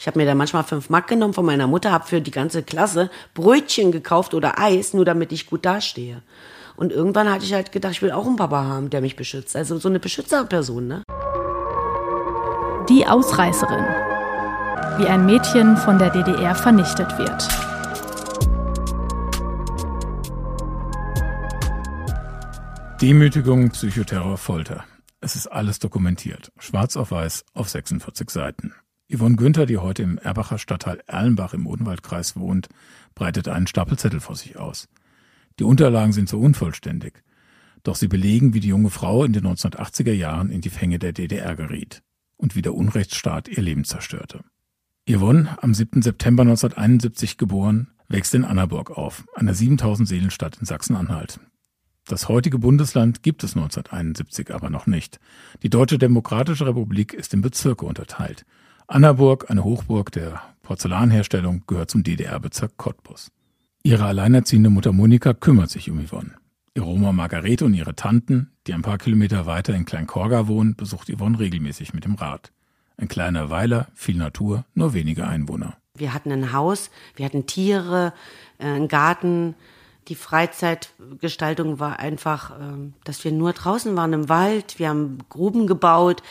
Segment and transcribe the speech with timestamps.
[0.00, 2.62] Ich habe mir da manchmal fünf Mark genommen von meiner Mutter, habe für die ganze
[2.62, 6.22] Klasse Brötchen gekauft oder Eis, nur damit ich gut dastehe.
[6.74, 9.54] Und irgendwann hatte ich halt gedacht, ich will auch einen Papa haben, der mich beschützt.
[9.56, 11.02] Also so eine Beschützerperson, ne?
[12.88, 13.84] Die Ausreißerin.
[14.96, 17.46] Wie ein Mädchen von der DDR vernichtet wird.
[23.02, 24.84] Demütigung, Psychoterror, Folter.
[25.20, 26.52] Es ist alles dokumentiert.
[26.58, 28.72] Schwarz auf weiß auf 46 Seiten.
[29.12, 32.68] Yvonne Günther, die heute im Erbacher Stadtteil Erlenbach im Odenwaldkreis wohnt,
[33.16, 34.88] breitet einen Stapel Zettel vor sich aus.
[35.58, 37.14] Die Unterlagen sind so unvollständig.
[37.82, 41.12] Doch sie belegen, wie die junge Frau in den 1980er Jahren in die Fänge der
[41.12, 42.02] DDR geriet
[42.36, 44.44] und wie der Unrechtsstaat ihr Leben zerstörte.
[45.08, 46.02] Yvonne, am 7.
[46.02, 51.40] September 1971 geboren, wächst in Annaburg auf, einer 7000 Seelenstadt in Sachsen-Anhalt.
[52.06, 55.18] Das heutige Bundesland gibt es 1971 aber noch nicht.
[55.62, 58.44] Die Deutsche Demokratische Republik ist in Bezirke unterteilt.
[58.90, 63.30] Annaburg, eine Hochburg der Porzellanherstellung, gehört zum DDR-Bezirk Cottbus.
[63.84, 66.32] Ihre alleinerziehende Mutter Monika kümmert sich um Yvonne.
[66.74, 71.08] Ihre Oma Margarete und ihre Tanten, die ein paar Kilometer weiter in Kleinkorga wohnen, besucht
[71.08, 72.50] Yvonne regelmäßig mit dem Rad.
[72.96, 75.76] Ein kleiner Weiler, viel Natur, nur wenige Einwohner.
[75.94, 78.12] Wir hatten ein Haus, wir hatten Tiere,
[78.58, 79.54] äh, einen Garten,
[80.08, 85.68] die Freizeitgestaltung war einfach, ähm, dass wir nur draußen waren im Wald, wir haben Gruben
[85.68, 86.24] gebaut.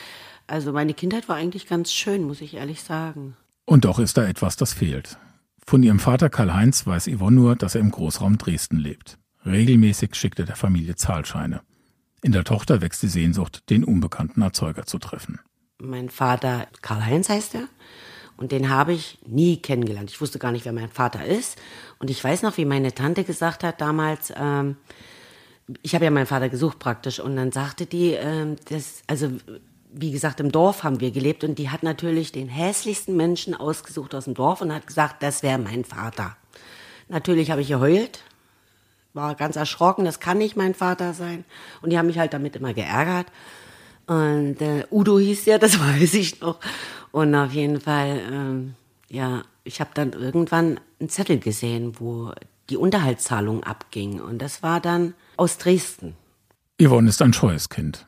[0.50, 3.36] Also meine Kindheit war eigentlich ganz schön, muss ich ehrlich sagen.
[3.66, 5.16] Und doch ist da etwas, das fehlt.
[5.64, 9.16] Von ihrem Vater Karl-Heinz weiß Yvonne nur, dass er im Großraum Dresden lebt.
[9.46, 11.60] Regelmäßig schickt er der Familie Zahlscheine.
[12.22, 15.38] In der Tochter wächst die Sehnsucht, den unbekannten Erzeuger zu treffen.
[15.78, 17.68] Mein Vater, Karl-Heinz heißt er,
[18.36, 20.10] und den habe ich nie kennengelernt.
[20.10, 21.60] Ich wusste gar nicht, wer mein Vater ist.
[22.00, 24.76] Und ich weiß noch, wie meine Tante gesagt hat damals, ähm,
[25.82, 27.20] ich habe ja meinen Vater gesucht praktisch.
[27.20, 29.30] Und dann sagte die, ähm, das, also
[29.92, 34.14] wie gesagt, im Dorf haben wir gelebt und die hat natürlich den hässlichsten Menschen ausgesucht
[34.14, 36.36] aus dem Dorf und hat gesagt, das wäre mein Vater.
[37.08, 38.22] Natürlich habe ich geheult,
[39.14, 41.44] war ganz erschrocken, das kann nicht mein Vater sein.
[41.82, 43.26] Und die haben mich halt damit immer geärgert.
[44.06, 46.60] Und äh, Udo hieß ja, das weiß ich noch.
[47.10, 48.74] Und auf jeden Fall, ähm,
[49.08, 52.32] ja, ich habe dann irgendwann einen Zettel gesehen, wo
[52.70, 54.20] die Unterhaltszahlung abging.
[54.20, 56.14] Und das war dann aus Dresden.
[56.80, 58.06] Yvonne ist ein scheues Kind.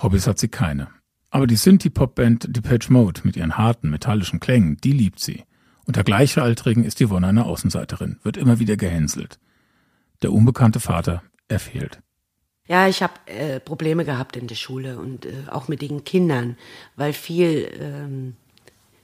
[0.00, 0.93] Hobbys hat sie keine.
[1.34, 5.42] Aber die Synthie-Pop-Band Depeche Mode mit ihren harten, metallischen Klängen, die liebt sie.
[5.84, 9.40] Unter Gleichaltrigen ist Yvonne eine Außenseiterin, wird immer wieder gehänselt.
[10.22, 11.98] Der unbekannte Vater, er fehlt.
[12.68, 16.56] Ja, ich habe äh, Probleme gehabt in der Schule und äh, auch mit den Kindern,
[16.94, 18.36] weil viel, ähm,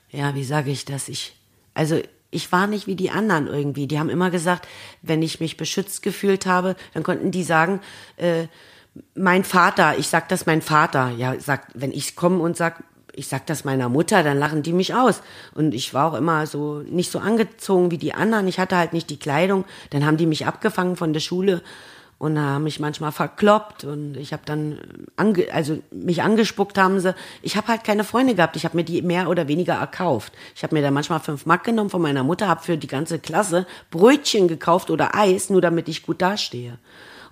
[0.08, 1.34] ja, wie sage ich das, ich,
[1.74, 3.88] also ich war nicht wie die anderen irgendwie.
[3.88, 4.68] Die haben immer gesagt,
[5.02, 7.80] wenn ich mich beschützt gefühlt habe, dann konnten die sagen,
[8.18, 8.46] äh,
[9.14, 11.10] mein Vater, ich sag das mein Vater.
[11.10, 14.72] Ja, sagt, wenn ich komme und sag, ich sag das meiner Mutter, dann lachen die
[14.72, 15.22] mich aus.
[15.54, 18.48] Und ich war auch immer so nicht so angezogen wie die anderen.
[18.48, 19.64] Ich hatte halt nicht die Kleidung.
[19.90, 21.62] Dann haben die mich abgefangen von der Schule
[22.20, 24.78] und haben mich manchmal verkloppt und ich habe dann
[25.16, 27.14] ange, also mich angespuckt haben sie.
[27.40, 28.56] Ich habe halt keine Freunde gehabt.
[28.56, 30.34] Ich habe mir die mehr oder weniger erkauft.
[30.54, 33.20] Ich habe mir da manchmal fünf Mark genommen von meiner Mutter, habe für die ganze
[33.20, 36.78] Klasse Brötchen gekauft oder Eis, nur damit ich gut dastehe.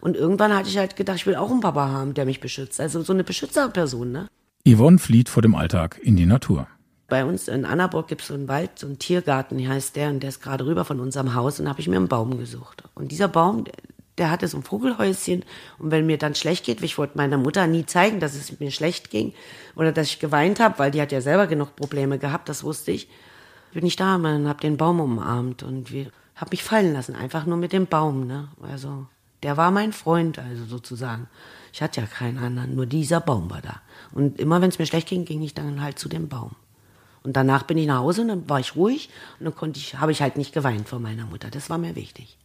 [0.01, 2.81] Und irgendwann hatte ich halt gedacht, ich will auch einen Papa haben, der mich beschützt.
[2.81, 4.29] Also so eine Beschützerperson, ne?
[4.67, 6.67] Yvonne flieht vor dem Alltag in die Natur.
[7.09, 10.21] Bei uns in Annaburg gibt es so einen Wald, so einen Tiergarten, heißt der, und
[10.21, 12.85] der ist gerade rüber von unserem Haus, und da habe ich mir einen Baum gesucht.
[12.95, 13.65] Und dieser Baum,
[14.19, 15.45] der hatte so ein Vogelhäuschen.
[15.79, 18.71] Und wenn mir dann schlecht geht, ich wollte meiner Mutter nie zeigen, dass es mir
[18.71, 19.33] schlecht ging
[19.75, 22.91] oder dass ich geweint habe, weil die hat ja selber genug Probleme gehabt, das wusste
[22.91, 23.09] ich,
[23.73, 25.89] bin ich da und habe den Baum umarmt und
[26.35, 28.27] habe mich fallen lassen, einfach nur mit dem Baum.
[28.27, 28.49] Ne?
[28.61, 29.07] Also
[29.43, 31.29] der war mein Freund, also sozusagen.
[31.73, 33.81] Ich hatte ja keinen anderen, nur dieser Baum war da.
[34.13, 36.53] Und immer wenn es mir schlecht ging, ging ich dann halt zu dem Baum.
[37.23, 39.99] Und danach bin ich nach Hause und dann war ich ruhig und dann konnte ich,
[39.99, 41.51] habe ich halt nicht geweint vor meiner Mutter.
[41.51, 42.39] Das war mir wichtig.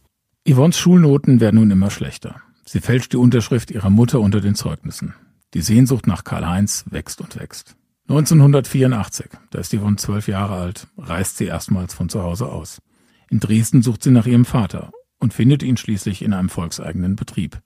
[0.48, 2.42] Yvonnes Schulnoten werden nun immer schlechter.
[2.66, 5.14] Sie fälscht die Unterschrift ihrer Mutter unter den Zeugnissen.
[5.54, 7.76] Die Sehnsucht nach Karl-Heinz wächst und wächst.
[8.08, 12.82] 1984, da ist Yvonne zwölf Jahre alt, reist sie erstmals von zu Hause aus.
[13.30, 14.92] In Dresden sucht sie nach ihrem Vater
[15.24, 17.58] und findet ihn schließlich in einem volkseigenen Betrieb.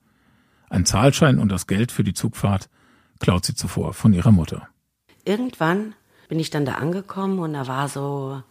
[0.69, 2.69] Ein Zahlschein und das Geld für die Zugfahrt
[3.19, 4.69] klaut sie zuvor von ihrer Mutter.
[5.25, 5.93] Irgendwann
[6.29, 8.41] bin ich dann da angekommen und da war so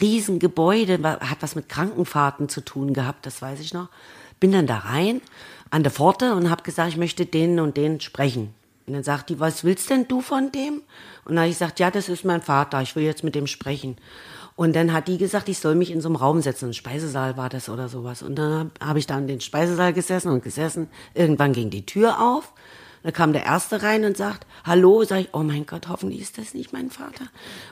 [0.00, 3.88] Riesengebäude, hat was mit Krankenfahrten zu tun gehabt, das weiß ich noch.
[4.38, 5.20] Bin dann da rein
[5.70, 8.54] an der Pforte und habe gesagt, ich möchte den und den sprechen.
[8.86, 10.82] Und dann sagt die, was willst denn du von dem?
[11.24, 13.48] Und dann habe ich gesagt, ja, das ist mein Vater, ich will jetzt mit dem
[13.48, 13.96] sprechen.
[14.54, 16.70] Und dann hat die gesagt, ich soll mich in so einem Raum setzen.
[16.70, 18.22] Ein Speisesaal war das oder sowas.
[18.22, 20.88] Und dann habe ich da in den Speisesaal gesessen und gesessen.
[21.14, 22.52] Irgendwann ging die Tür auf.
[23.02, 26.38] Dann kam der Erste rein und sagt, hallo, sag ich, oh mein Gott, hoffentlich ist
[26.38, 27.24] das nicht mein Vater.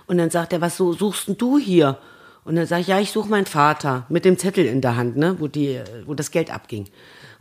[0.06, 1.98] Und dann sagt er, was so suchst denn du hier?
[2.44, 5.16] Und dann sage ich, ja, ich suche meinen Vater mit dem Zettel in der Hand,
[5.16, 6.88] ne, wo, die, wo das Geld abging.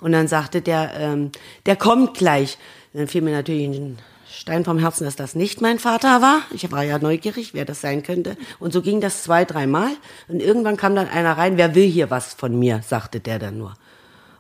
[0.01, 1.31] Und dann sagte der, ähm,
[1.65, 2.57] der kommt gleich.
[2.94, 3.97] Dann fiel mir natürlich ein
[4.39, 6.44] Stein vom Herzen, dass das nicht mein Vater war.
[6.53, 8.38] Ich war ja neugierig, wer das sein könnte.
[8.57, 9.91] Und so ging das zwei, dreimal.
[10.30, 13.57] Und irgendwann kam dann einer rein, wer will hier was von mir, sagte der dann
[13.57, 13.74] nur.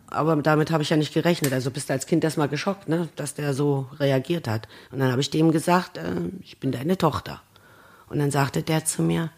[0.07, 1.51] Aber damit habe ich ja nicht gerechnet.
[1.51, 4.69] Also bist du als Kind erstmal geschockt, ne, dass der so reagiert hat.
[4.89, 6.13] Und dann habe ich dem gesagt, äh,
[6.43, 7.41] ich bin deine Tochter.
[8.07, 9.31] Und dann sagte der zu mir,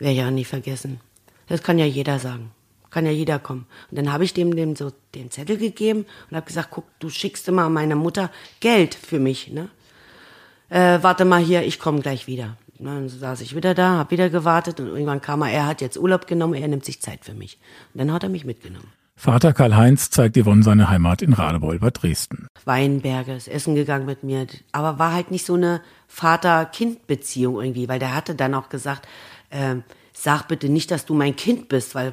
[0.00, 1.00] werde ja nie vergessen.
[1.46, 2.50] Das kann ja jeder sagen.
[2.90, 3.66] Kann ja jeder kommen.
[3.92, 7.08] Und dann habe ich dem, dem so den Zettel gegeben und habe gesagt, guck, du
[7.08, 9.52] schickst immer meiner Mutter Geld für mich.
[9.52, 9.68] Ne?
[10.68, 12.56] Äh, warte mal hier, ich komme gleich wieder.
[12.78, 15.96] Dann saß ich wieder da, habe wieder gewartet und irgendwann kam er, er hat jetzt
[15.96, 17.58] Urlaub genommen, er nimmt sich Zeit für mich.
[17.94, 18.92] Und dann hat er mich mitgenommen.
[19.18, 22.48] Vater Karl-Heinz zeigt Yvonne seine Heimat in Radebeul bei Dresden.
[22.66, 27.98] Weinberge, ist essen gegangen mit mir, aber war halt nicht so eine Vater-Kind-Beziehung irgendwie, weil
[27.98, 29.08] der hatte dann auch gesagt,
[29.48, 29.76] äh,
[30.12, 32.12] sag bitte nicht, dass du mein Kind bist, weil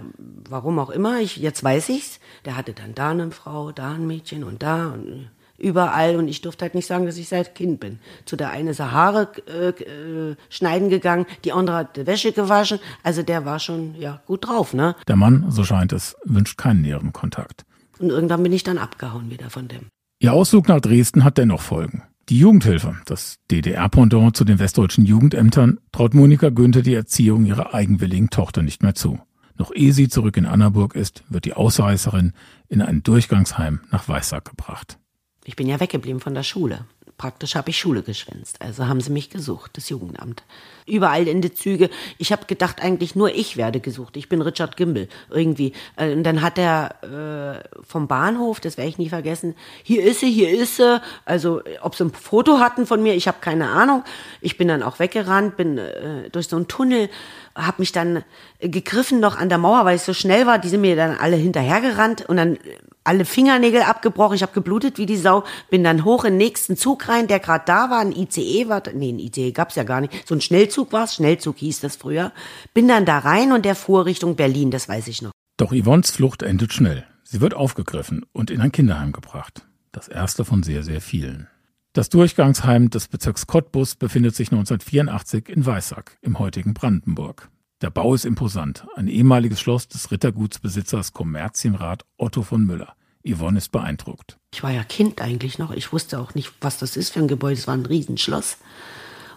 [0.50, 2.22] warum auch immer, ich, jetzt weiß ich's.
[2.46, 6.42] Der hatte dann da eine Frau, da ein Mädchen und da und überall und ich
[6.42, 8.00] durfte halt nicht sagen, dass ich seit Kind bin.
[8.26, 13.24] Zu der eine ist Haare äh, äh, schneiden gegangen, die andere hat Wäsche gewaschen, also
[13.24, 14.96] der war schon ja gut drauf, ne?
[15.08, 17.66] Der Mann, so scheint es, wünscht keinen näheren Kontakt.
[18.00, 19.88] Und irgendwann bin ich dann abgehauen wieder von dem.
[20.20, 22.04] Ihr Ausflug nach Dresden hat dennoch Folgen.
[22.30, 28.30] Die Jugendhilfe, das DDR-Pendant zu den westdeutschen Jugendämtern, traut Monika Günther die Erziehung ihrer eigenwilligen
[28.30, 29.20] Tochter nicht mehr zu.
[29.58, 32.32] Noch ehe sie zurück in Annaburg ist, wird die Ausreißerin
[32.70, 34.98] in ein Durchgangsheim nach Weissack gebracht.
[35.46, 36.86] Ich bin ja weggeblieben von der Schule.
[37.18, 38.62] Praktisch habe ich Schule geschwänzt.
[38.62, 40.44] Also haben sie mich gesucht, das Jugendamt.
[40.88, 41.90] Überall in die Züge.
[42.18, 44.18] Ich habe gedacht, eigentlich nur ich werde gesucht.
[44.18, 45.74] Ich bin Richard Gimbel irgendwie.
[45.96, 50.22] Äh, und dann hat er äh, vom Bahnhof, das werde ich nie vergessen, hier ist
[50.22, 51.02] sie, hier ist sie.
[51.24, 54.04] Also ob sie ein Foto hatten von mir, ich habe keine Ahnung.
[54.42, 57.10] Ich bin dann auch weggerannt, bin äh, durch so einen Tunnel,
[57.56, 58.24] habe mich dann
[58.60, 60.60] gegriffen noch an der Mauer, weil ich so schnell war.
[60.60, 62.58] Die sind mir dann alle hinterhergerannt und dann
[63.04, 66.78] alle Fingernägel abgebrochen, ich habe geblutet wie die Sau, bin dann hoch in den nächsten
[66.78, 70.02] Zug rein, der gerade da war, ein ICE war, nee, ein ICE gab's ja gar
[70.02, 72.32] nicht, so ein Schnellzug war's, Schnellzug hieß das früher,
[72.74, 75.32] bin dann da rein und der fuhr Richtung Berlin, das weiß ich noch.
[75.58, 77.06] Doch Yvonnes Flucht endet schnell.
[77.24, 79.66] Sie wird aufgegriffen und in ein Kinderheim gebracht.
[79.92, 81.48] Das erste von sehr, sehr vielen.
[81.96, 87.52] Das Durchgangsheim des Bezirks Cottbus befindet sich 1984 in Weissack im heutigen Brandenburg.
[87.82, 88.88] Der Bau ist imposant.
[88.96, 92.96] Ein ehemaliges Schloss des Rittergutsbesitzers Kommerzienrat Otto von Müller.
[93.24, 94.40] Yvonne ist beeindruckt.
[94.56, 95.70] Ich war ja Kind eigentlich noch.
[95.70, 97.60] Ich wusste auch nicht, was das ist für ein Gebäude.
[97.60, 98.58] Es war ein Riesenschloss.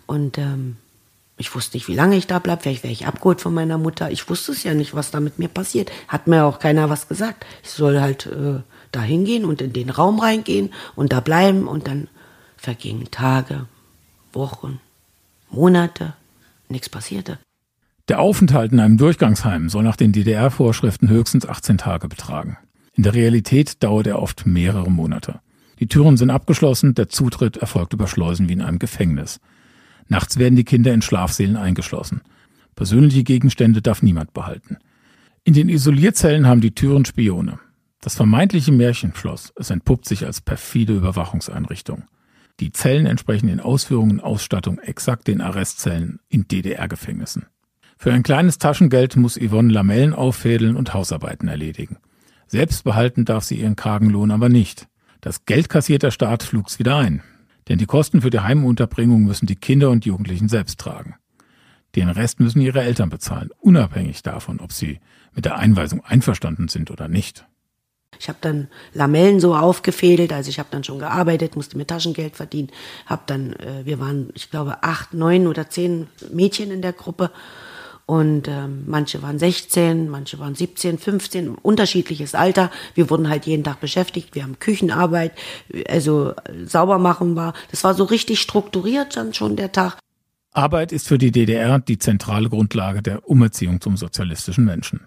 [0.06, 0.78] Und ähm,
[1.36, 2.62] ich wusste nicht, wie lange ich da bleibe.
[2.62, 4.10] Vielleicht wäre ich abgeholt von meiner Mutter.
[4.10, 5.92] Ich wusste es ja nicht, was da mit mir passiert.
[6.08, 7.44] Hat mir auch keiner was gesagt.
[7.62, 8.60] Ich soll halt äh,
[8.92, 11.68] da hingehen und in den Raum reingehen und da bleiben.
[11.68, 12.08] Und dann
[12.56, 13.66] vergingen Tage,
[14.32, 14.80] Wochen,
[15.50, 16.14] Monate.
[16.68, 17.38] Nichts passierte.
[18.08, 22.58] Der Aufenthalt in einem Durchgangsheim soll nach den DDR-Vorschriften höchstens 18 Tage betragen.
[22.94, 25.40] In der Realität dauert er oft mehrere Monate.
[25.80, 29.40] Die Türen sind abgeschlossen, der Zutritt erfolgt über Schleusen wie in einem Gefängnis.
[30.08, 32.22] Nachts werden die Kinder in Schlafsälen eingeschlossen.
[32.74, 34.78] Persönliche Gegenstände darf niemand behalten.
[35.44, 37.58] In den Isolierzellen haben die Türen Spione.
[38.00, 42.04] Das vermeintliche Märchenschloss, es entpuppt sich als perfide Überwachungseinrichtung.
[42.60, 47.46] Die Zellen entsprechen in Ausführungen und Ausstattung exakt den Arrestzellen in DDR-Gefängnissen.
[47.98, 51.98] Für ein kleines Taschengeld muss Yvonne Lamellen auffädeln und Hausarbeiten erledigen.
[52.46, 54.88] Selbst behalten darf sie ihren kargen Lohn aber nicht.
[55.20, 57.22] Das Geld kassiert der Staat flugs wieder ein.
[57.68, 61.16] Denn die Kosten für die Heimunterbringung müssen die Kinder und Jugendlichen selbst tragen.
[61.96, 65.00] Den Rest müssen ihre Eltern bezahlen, unabhängig davon, ob sie
[65.34, 67.46] mit der Einweisung einverstanden sind oder nicht.
[68.20, 72.36] Ich habe dann Lamellen so aufgefädelt, also ich habe dann schon gearbeitet, musste mir Taschengeld
[72.36, 72.70] verdienen,
[73.06, 77.30] habe dann, äh, wir waren, ich glaube, acht, neun oder zehn Mädchen in der Gruppe
[78.06, 82.70] und ähm, manche waren 16, manche waren 17, 15, unterschiedliches Alter.
[82.94, 84.36] Wir wurden halt jeden Tag beschäftigt.
[84.36, 85.32] Wir haben Küchenarbeit,
[85.88, 86.32] also
[86.64, 87.52] sauber machen war.
[87.72, 89.98] Das war so richtig strukturiert dann schon der Tag.
[90.52, 95.00] Arbeit ist für die DDR die zentrale Grundlage der Umerziehung zum sozialistischen Menschen.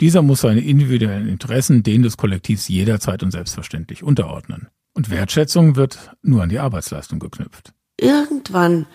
[0.00, 4.68] Dieser muss seine individuellen Interessen denen des Kollektivs jederzeit und selbstverständlich unterordnen.
[4.94, 7.72] Und Wertschätzung wird nur an die Arbeitsleistung geknüpft.
[7.98, 8.86] Irgendwann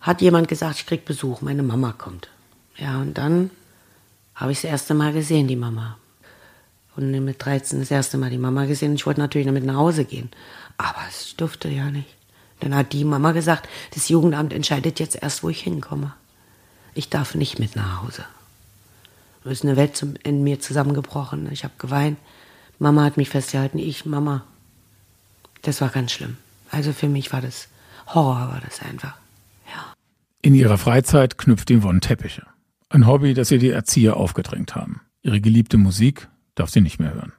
[0.00, 2.28] hat jemand gesagt, ich krieg Besuch, meine Mama kommt.
[2.76, 3.50] Ja, und dann
[4.34, 5.98] habe ich das erste Mal gesehen, die Mama.
[6.96, 8.94] Und mit 13 das erste Mal die Mama gesehen.
[8.94, 10.30] Ich wollte natürlich damit nach Hause gehen.
[10.76, 12.08] Aber ich durfte ja nicht.
[12.60, 16.12] Dann hat die Mama gesagt, das Jugendamt entscheidet jetzt erst, wo ich hinkomme.
[16.94, 18.24] Ich darf nicht mit nach Hause.
[19.44, 21.50] Da ist eine Welt in mir zusammengebrochen.
[21.52, 22.18] Ich habe geweint.
[22.78, 23.78] Mama hat mich festgehalten.
[23.78, 24.44] Ich, Mama.
[25.62, 26.36] Das war ganz schlimm.
[26.70, 27.68] Also für mich war das
[28.08, 29.16] Horror, war das einfach.
[29.66, 29.94] Ja.
[30.42, 32.46] In ihrer Freizeit knüpft Yvonne Teppiche.
[32.90, 35.00] Ein Hobby, das ihr die Erzieher aufgedrängt haben.
[35.22, 37.32] Ihre geliebte Musik darf sie nicht mehr hören.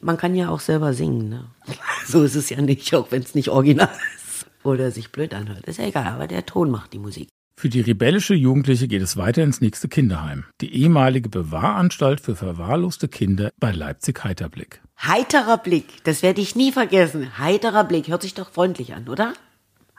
[0.00, 1.28] Man kann ja auch selber singen.
[1.28, 1.44] Ne?
[2.06, 4.46] So ist es ja nicht, auch wenn es nicht original ist.
[4.64, 5.66] Oder sich blöd anhört.
[5.66, 7.28] Ist ja egal, aber der Ton macht die Musik.
[7.60, 10.46] Für die rebellische Jugendliche geht es weiter ins nächste Kinderheim.
[10.62, 14.80] Die ehemalige Bewahranstalt für verwahrloste Kinder bei Leipzig Heiterblick.
[15.02, 17.36] Heiterer Blick, das werde ich nie vergessen.
[17.38, 19.34] Heiterer Blick, hört sich doch freundlich an, oder?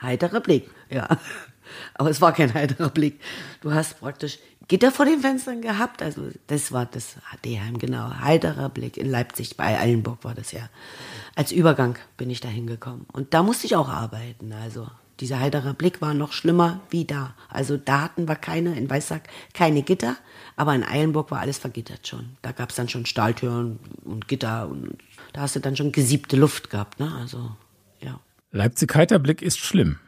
[0.01, 1.07] Heiterer Blick, ja.
[1.93, 3.19] Aber es war kein heiterer Blick.
[3.61, 6.01] Du hast praktisch Gitter vor den Fenstern gehabt.
[6.01, 8.09] Also das war das HD-Heim, genau.
[8.21, 10.67] Heiterer Blick in Leipzig, bei Eilenburg war das ja.
[11.35, 13.05] Als Übergang bin ich da hingekommen.
[13.13, 14.51] Und da musste ich auch arbeiten.
[14.51, 14.87] Also
[15.21, 17.35] dieser heitere Blick war noch schlimmer wie da.
[17.47, 20.17] Also da hatten wir keine, in Weißsack keine Gitter,
[20.55, 22.31] aber in Eilenburg war alles vergittert schon.
[22.41, 24.97] Da gab es dann schon Stahltüren und Gitter und
[25.31, 26.99] da hast du dann schon gesiebte Luft gehabt.
[26.99, 27.13] Ne?
[27.19, 27.55] Also,
[28.01, 28.19] ja.
[28.51, 29.99] Leipzig-Heiterblick ist schlimm.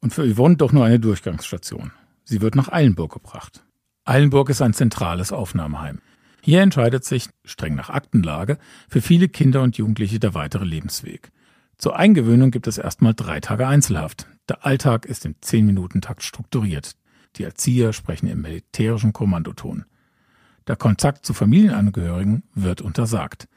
[0.00, 1.92] Und für Yvonne doch nur eine Durchgangsstation.
[2.24, 3.62] Sie wird nach Eilenburg gebracht.
[4.04, 6.00] Eilenburg ist ein zentrales Aufnahmeheim.
[6.40, 11.30] Hier entscheidet sich, streng nach Aktenlage, für viele Kinder und Jugendliche der weitere Lebensweg.
[11.78, 14.26] Zur Eingewöhnung gibt es erstmal drei Tage Einzelhaft.
[14.48, 16.96] Der Alltag ist im Zehn-Minuten-Takt strukturiert.
[17.36, 19.84] Die Erzieher sprechen im militärischen Kommandoton.
[20.66, 23.48] Der Kontakt zu Familienangehörigen wird untersagt.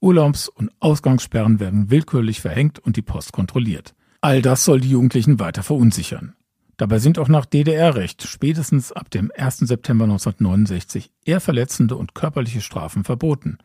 [0.00, 3.94] Urlaubs- und Ausgangssperren werden willkürlich verhängt und die Post kontrolliert.
[4.20, 6.36] All das soll die Jugendlichen weiter verunsichern.
[6.76, 9.58] Dabei sind auch nach DDR-Recht spätestens ab dem 1.
[9.58, 13.58] September 1969 eher verletzende und körperliche Strafen verboten.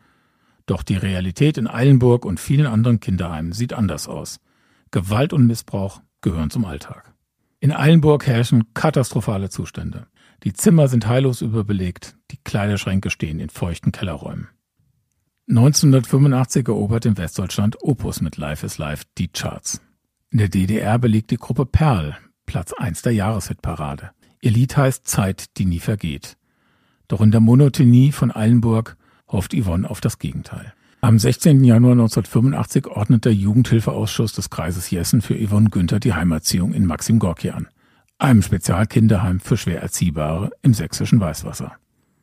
[0.66, 4.40] Doch die Realität in Eilenburg und vielen anderen Kinderheimen sieht anders aus.
[4.90, 7.14] Gewalt und Missbrauch gehören zum Alltag.
[7.60, 10.06] In Eilenburg herrschen katastrophale Zustände.
[10.42, 14.48] Die Zimmer sind heillos überbelegt, die Kleiderschränke stehen in feuchten Kellerräumen.
[15.48, 19.80] 1985 erobert in Westdeutschland Opus mit Life is Life die Charts.
[20.30, 22.16] In der DDR belegt die Gruppe Perl
[22.46, 24.10] Platz 1 der Jahreshitparade.
[24.40, 26.36] Ihr Lied heißt Zeit, die nie vergeht.
[27.08, 28.96] Doch in der Monotonie von Eilenburg
[29.32, 30.72] hofft Yvonne auf das Gegenteil.
[31.00, 31.64] Am 16.
[31.64, 37.18] Januar 1985 ordnet der Jugendhilfeausschuss des Kreises Jessen für Yvonne Günther die Heimerziehung in Maxim
[37.18, 37.66] Gorki an,
[38.18, 41.72] einem Spezialkinderheim für schwer Erziehbare im sächsischen Weißwasser.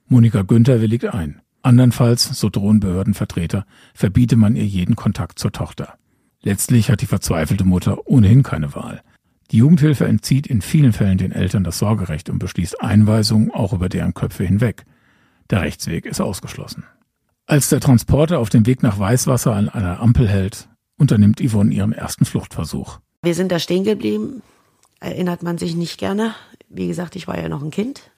[0.07, 1.41] Monika Günther willigt ein.
[1.61, 5.95] Andernfalls, so drohen Behördenvertreter, verbiete man ihr jeden Kontakt zur Tochter.
[6.41, 9.01] Letztlich hat die verzweifelte Mutter ohnehin keine Wahl.
[9.51, 13.89] Die Jugendhilfe entzieht in vielen Fällen den Eltern das Sorgerecht und beschließt Einweisungen auch über
[13.89, 14.85] deren Köpfe hinweg.
[15.49, 16.85] Der Rechtsweg ist ausgeschlossen.
[17.49, 21.93] Als der Transporter auf dem Weg nach Weißwasser an einer Ampel hält, unternimmt Yvonne ihren
[21.93, 22.99] ersten Fluchtversuch.
[23.23, 24.43] Wir sind da stehen geblieben,
[24.99, 26.35] erinnert man sich nicht gerne.
[26.69, 28.11] Wie gesagt, ich war ja noch ein Kind.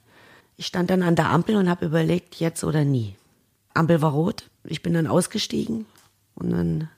[0.58, 3.16] Ich stand dann an der Ampel und habe überlegt, jetzt oder nie.
[3.74, 4.50] Ampel war rot.
[4.66, 5.86] Ich bin dann ausgestiegen
[6.36, 6.90] und dann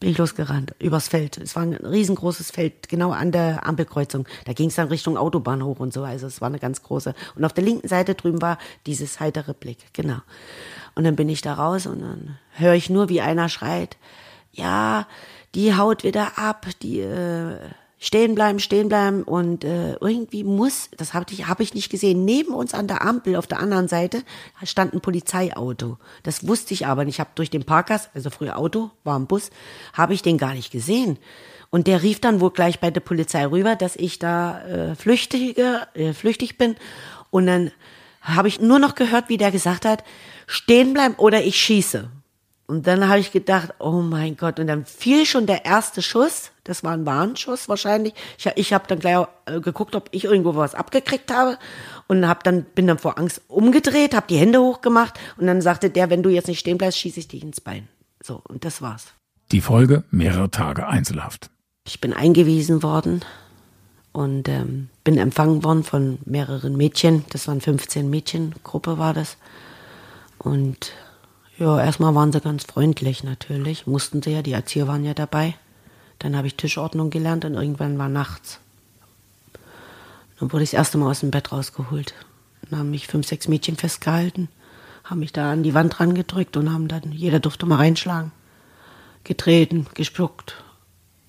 [0.00, 1.38] bin ich losgerannt, übers Feld.
[1.38, 4.26] Es war ein riesengroßes Feld, genau an der Ampelkreuzung.
[4.44, 6.04] Da ging es dann Richtung Autobahn hoch und so.
[6.04, 7.14] Also es war eine ganz große.
[7.34, 10.18] Und auf der linken Seite drüben war dieses heitere Blick, genau.
[10.94, 13.96] Und dann bin ich da raus und dann höre ich nur, wie einer schreit,
[14.52, 15.06] ja,
[15.54, 17.58] die haut wieder ab, die äh,
[18.04, 22.26] stehen bleiben, stehen bleiben und äh, irgendwie muss, das habe ich, hab ich nicht gesehen,
[22.26, 24.22] neben uns an der Ampel auf der anderen Seite
[24.62, 25.96] stand ein Polizeiauto.
[26.22, 27.14] Das wusste ich aber nicht.
[27.14, 29.48] Ich habe durch den Parkers, also früher Auto, war ein Bus,
[29.94, 31.16] habe ich den gar nicht gesehen.
[31.70, 35.86] Und der rief dann wohl gleich bei der Polizei rüber, dass ich da äh, flüchtige,
[35.94, 36.76] äh, flüchtig bin.
[37.30, 37.70] Und dann
[38.20, 40.04] habe ich nur noch gehört, wie der gesagt hat,
[40.46, 42.10] stehen bleiben oder ich schieße.
[42.66, 46.50] Und dann habe ich gedacht, oh mein Gott, und dann fiel schon der erste Schuss.
[46.64, 48.14] Das war ein Warnschuss wahrscheinlich.
[48.38, 51.58] Ich, ich habe dann gleich äh, geguckt, ob ich irgendwo was abgekriegt habe
[52.06, 55.90] und hab dann bin dann vor Angst umgedreht, habe die Hände hochgemacht und dann sagte
[55.90, 57.88] der, wenn du jetzt nicht stehen bleibst, schieße ich dich ins Bein.
[58.22, 59.08] So und das war's.
[59.52, 61.50] Die Folge mehrere Tage Einzelhaft.
[61.86, 63.22] Ich bin eingewiesen worden
[64.12, 67.26] und ähm, bin empfangen worden von mehreren Mädchen.
[67.28, 69.36] Das waren 15 Mädchen, Gruppe war das.
[70.38, 70.92] Und
[71.58, 73.86] ja, erstmal waren sie ganz freundlich natürlich.
[73.86, 75.54] Mussten sie ja, die Erzieher waren ja dabei.
[76.18, 78.58] Dann habe ich Tischordnung gelernt und irgendwann war nachts.
[80.38, 82.14] Dann wurde ich das erste Mal aus dem Bett rausgeholt.
[82.62, 84.48] Dann haben mich fünf, sechs Mädchen festgehalten,
[85.04, 88.32] haben mich da an die Wand dran gedrückt und haben dann, jeder durfte mal reinschlagen.
[89.22, 90.62] Getreten, gespuckt.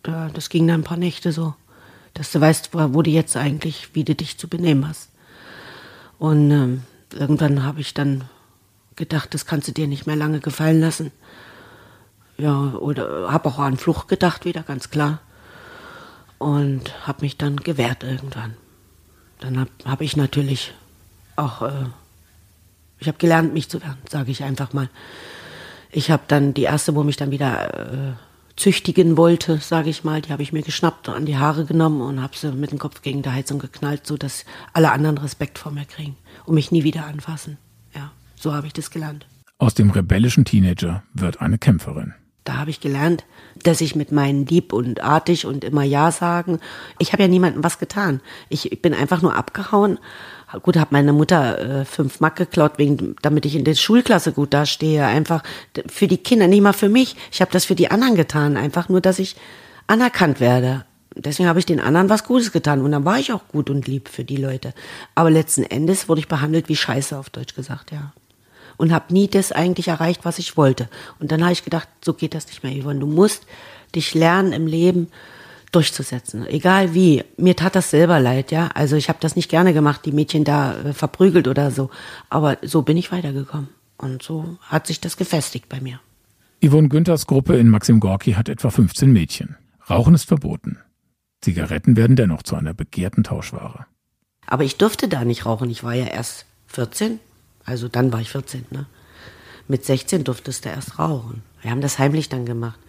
[0.04, 1.56] Das ging dann ein paar Nächte so,
[2.14, 5.10] dass du weißt, wo, wo du jetzt eigentlich, wie du dich zu benehmen hast.
[6.18, 8.24] Und ähm, irgendwann habe ich dann
[8.96, 11.12] gedacht, das kannst du dir nicht mehr lange gefallen lassen.
[12.38, 15.20] Ja, oder habe auch an Flucht gedacht wieder, ganz klar.
[16.38, 18.56] Und habe mich dann gewehrt irgendwann.
[19.40, 20.74] Dann habe hab ich natürlich
[21.36, 21.86] auch, äh,
[23.00, 24.90] ich habe gelernt, mich zu wehren, sage ich einfach mal.
[25.92, 28.14] Ich habe dann die erste, wo mich dann wieder äh,
[28.58, 32.22] züchtigen wollte, sage ich mal, die habe ich mir geschnappt, an die Haare genommen und
[32.22, 35.72] habe sie mit dem Kopf gegen die Heizung geknallt, so dass alle anderen Respekt vor
[35.72, 37.58] mir kriegen und mich nie wieder anfassen.
[38.46, 39.26] So habe ich das gelernt.
[39.58, 42.14] Aus dem rebellischen Teenager wird eine Kämpferin.
[42.44, 43.26] Da habe ich gelernt,
[43.64, 46.60] dass ich mit meinen lieb und artig und immer Ja sagen.
[47.00, 48.22] Ich habe ja niemandem was getan.
[48.50, 49.98] Ich bin einfach nur abgehauen.
[50.62, 54.54] Gut, habe meine Mutter äh, fünf Mark geklaut, wegen, damit ich in der Schulklasse gut
[54.54, 55.04] dastehe.
[55.08, 55.42] Einfach
[55.88, 57.16] für die Kinder, nicht mal für mich.
[57.32, 58.58] Ich habe das für die anderen getan.
[58.58, 59.38] Einfach nur, dass ich
[59.88, 60.86] anerkannt werde.
[61.16, 62.84] Deswegen habe ich den anderen was Gutes getan.
[62.84, 64.76] Und dann war ich auch gut und lieb für die Leute.
[65.16, 68.14] Aber letzten Endes wurde ich behandelt wie Scheiße, auf Deutsch gesagt, ja
[68.78, 70.90] und habe nie das eigentlich erreicht, was ich wollte.
[71.20, 73.00] Und dann habe ich gedacht, so geht das nicht mehr, Yvonne.
[73.00, 73.46] Du musst
[73.94, 75.08] dich lernen im Leben
[75.72, 77.24] durchzusetzen, egal wie.
[77.38, 78.70] Mir tat das selber leid, ja.
[78.74, 81.90] Also ich habe das nicht gerne gemacht, die Mädchen da äh, verprügelt oder so.
[82.30, 83.70] Aber so bin ich weitergekommen.
[83.98, 86.00] Und so hat sich das gefestigt bei mir.
[86.64, 89.58] Yvonne Günthers Gruppe in Maxim Gorki hat etwa 15 Mädchen.
[89.90, 90.80] Rauchen ist verboten.
[91.42, 93.86] Zigaretten werden dennoch zu einer begehrten Tauschware.
[94.48, 95.70] Aber ich durfte da nicht rauchen.
[95.70, 97.20] Ich war ja erst 14,
[97.66, 98.86] also dann war ich 14, ne?
[99.68, 101.42] Mit 16 durftest du erst rauchen.
[101.62, 102.80] Wir haben das heimlich dann gemacht.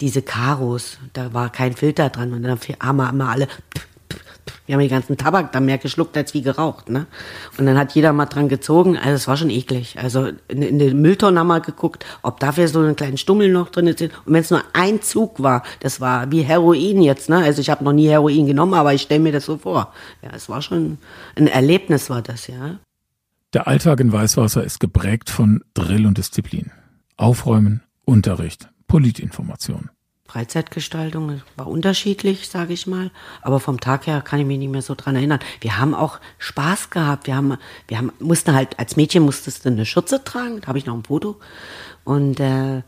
[0.00, 3.46] Diese Karos, da war kein Filter dran und dann haben wir immer alle,
[4.66, 7.06] wir haben den ganzen Tabak da mehr geschluckt als wie geraucht, ne?
[7.58, 9.98] Und dann hat jeder mal dran gezogen, also es war schon eklig.
[9.98, 13.68] Also in, in den Mülltonne haben wir geguckt, ob dafür so einen kleinen Stummel noch
[13.68, 14.00] drin ist.
[14.00, 17.38] Und wenn es nur ein Zug war, das war wie Heroin jetzt, ne?
[17.38, 19.92] Also ich habe noch nie Heroin genommen, aber ich stelle mir das so vor.
[20.22, 20.98] Ja, es war schon
[21.36, 22.78] ein Erlebnis, war das, ja.
[23.54, 26.72] Der Alltag in Weißwasser ist geprägt von Drill und Disziplin.
[27.16, 29.90] Aufräumen, Unterricht, Politinformation.
[30.26, 34.82] Freizeitgestaltung war unterschiedlich, sage ich mal, aber vom Tag her kann ich mich nicht mehr
[34.82, 35.38] so dran erinnern.
[35.60, 37.28] Wir haben auch Spaß gehabt.
[37.28, 37.56] Wir haben,
[37.86, 40.60] wir haben, mussten halt als Mädchen musstest du eine Schürze tragen.
[40.60, 41.38] Da habe ich noch ein Foto
[42.02, 42.82] und äh,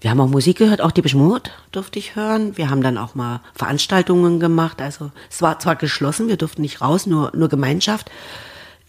[0.00, 2.56] wir haben auch Musik gehört, auch die Beschmut durfte ich hören.
[2.56, 4.80] Wir haben dann auch mal Veranstaltungen gemacht.
[4.80, 8.08] Also es war zwar geschlossen, wir durften nicht raus, nur nur Gemeinschaft.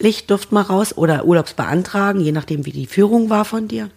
[0.02, 3.90] Licht durfte mal raus oder Urlaubs beantragen, je nachdem, wie die Führung war von dir.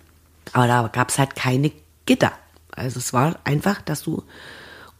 [0.52, 1.72] Aber da gab es halt keine
[2.06, 2.32] Gitter.
[2.70, 4.22] Also es war einfach, dass du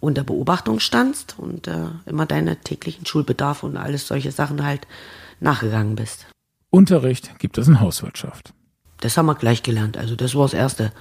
[0.01, 4.87] unter Beobachtung standst und äh, immer deine täglichen Schulbedarf und alles solche Sachen halt
[5.41, 6.27] nachgegangen bist.
[6.71, 8.53] Unterricht gibt es in Hauswirtschaft.
[9.01, 9.97] Das haben wir gleich gelernt.
[9.97, 10.93] Also das war das Erste.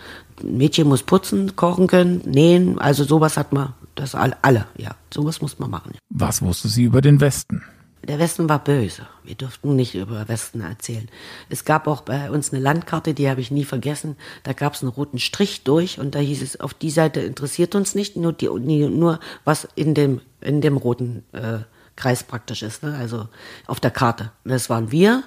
[0.41, 2.79] Ein Mädchen muss putzen, kochen können, nähen.
[2.79, 4.95] Also sowas hat man, das alle, alle ja.
[5.13, 5.93] Sowas muss man machen.
[6.09, 7.63] Was wusste sie über den Westen?
[8.03, 9.07] Der Westen war böse.
[9.23, 11.07] Wir durften nicht über Westen erzählen.
[11.49, 14.17] Es gab auch bei uns eine Landkarte, die habe ich nie vergessen.
[14.43, 17.75] Da gab es einen roten Strich durch und da hieß es, auf die Seite interessiert
[17.75, 21.59] uns nicht, nur, die, nur was in dem, in dem roten äh,
[21.95, 22.83] Kreis praktisch ist.
[22.83, 22.93] Ne?
[22.93, 23.29] Also
[23.67, 24.31] auf der Karte.
[24.43, 25.23] Das waren wir,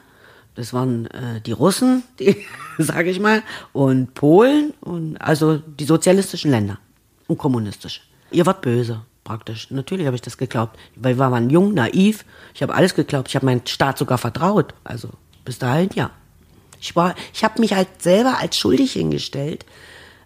[0.54, 2.44] das waren äh, die Russen, die,
[2.76, 6.78] sage ich mal, und Polen und also die sozialistischen Länder
[7.26, 8.02] und kommunistische.
[8.30, 9.70] Ihr wart böse praktisch.
[9.70, 12.24] Natürlich habe ich das geglaubt, weil wir waren jung, naiv.
[12.54, 13.28] Ich habe alles geglaubt.
[13.28, 14.72] Ich habe meinen Staat sogar vertraut.
[14.84, 15.10] Also
[15.44, 16.10] bis dahin ja.
[16.80, 19.66] Ich war, ich habe mich halt selber als schuldig hingestellt,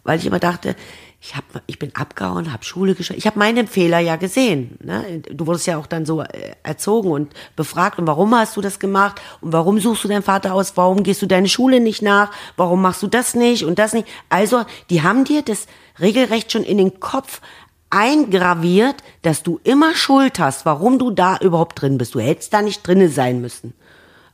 [0.05, 0.77] weil ich immer dachte,
[1.23, 3.19] ich hab, ich bin abgehauen, habe Schule geschafft.
[3.19, 4.79] Ich habe meine Fehler ja gesehen.
[4.83, 5.21] Ne?
[5.31, 7.99] Du wurdest ja auch dann so äh, erzogen und befragt.
[7.99, 9.21] Und warum hast du das gemacht?
[9.43, 10.77] Und warum suchst du deinen Vater aus?
[10.77, 12.31] Warum gehst du deine Schule nicht nach?
[12.57, 14.09] Warum machst du das nicht und das nicht?
[14.31, 15.67] Also, die haben dir das
[16.01, 17.43] regelrecht schon in den Kopf
[17.91, 22.15] eingraviert, dass du immer Schuld hast, warum du da überhaupt drin bist.
[22.15, 23.75] Du hättest da nicht drinne sein müssen.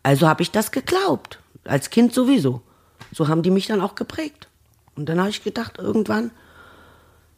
[0.02, 1.40] Also habe ich das geglaubt.
[1.64, 2.60] Als Kind sowieso.
[3.12, 4.48] So haben die mich dann auch geprägt.
[4.94, 6.30] Und dann habe ich gedacht, irgendwann,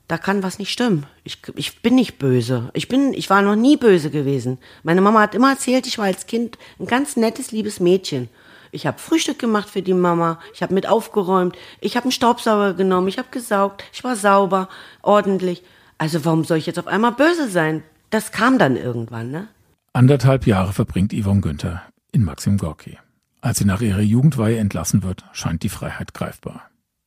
[0.07, 1.07] da kann was nicht stimmen.
[1.25, 2.71] Ich, ich bin nicht böse.
[2.73, 4.59] Ich bin, ich war noch nie böse gewesen.
[4.83, 8.29] Meine Mama hat immer erzählt, ich war als Kind ein ganz nettes, liebes Mädchen.
[8.71, 12.75] Ich habe Frühstück gemacht für die Mama, ich habe mit aufgeräumt, ich habe einen Staubsauger
[12.75, 14.69] genommen, ich habe gesaugt, ich war sauber,
[15.03, 15.63] ordentlich.
[15.99, 17.83] Also warum soll ich jetzt auf einmal böse sein?
[18.11, 19.49] Das kam dann irgendwann, ne?
[19.93, 21.83] Anderthalb Jahre verbringt Yvonne Günther
[22.13, 22.99] in Maxim Gorki.
[23.41, 26.63] Als sie nach ihrer Jugendweihe entlassen wird, scheint die Freiheit greifbar.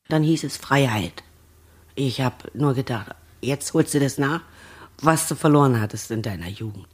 [0.10, 1.24] Dann hieß es Freiheit.
[1.96, 4.42] Ich habe nur gedacht, jetzt holst du das nach,
[5.02, 6.88] was du verloren hattest in deiner Jugend.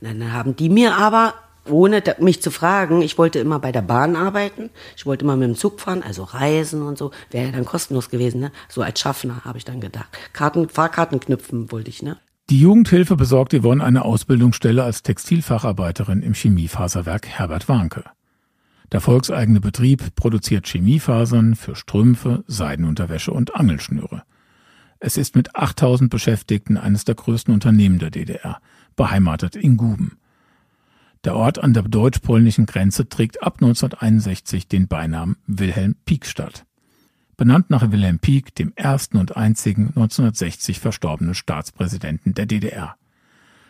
[0.00, 1.34] Dann haben die mir aber
[1.68, 5.48] ohne mich zu fragen, ich wollte immer bei der Bahn arbeiten, ich wollte immer mit
[5.48, 8.52] dem Zug fahren, also reisen und so, wäre ja dann kostenlos gewesen, ne?
[8.68, 10.08] So als Schaffner habe ich dann gedacht.
[10.32, 12.18] Karten, Fahrkarten knüpfen wollte ich, ne?
[12.48, 18.04] Die Jugendhilfe besorgt Yvonne eine Ausbildungsstelle als Textilfacharbeiterin im Chemiefaserwerk Herbert Warnke.
[18.92, 24.22] Der volkseigene Betrieb produziert Chemiefasern für Strümpfe, Seidenunterwäsche und Angelschnüre.
[25.00, 28.60] Es ist mit 8000 Beschäftigten eines der größten Unternehmen der DDR,
[28.94, 30.18] beheimatet in Guben.
[31.26, 36.64] Der Ort an der deutsch-polnischen Grenze trägt ab 1961 den Beinamen Wilhelm Piekstadt.
[37.36, 42.94] benannt nach Wilhelm Pieck, dem ersten und einzigen 1960 verstorbenen Staatspräsidenten der DDR.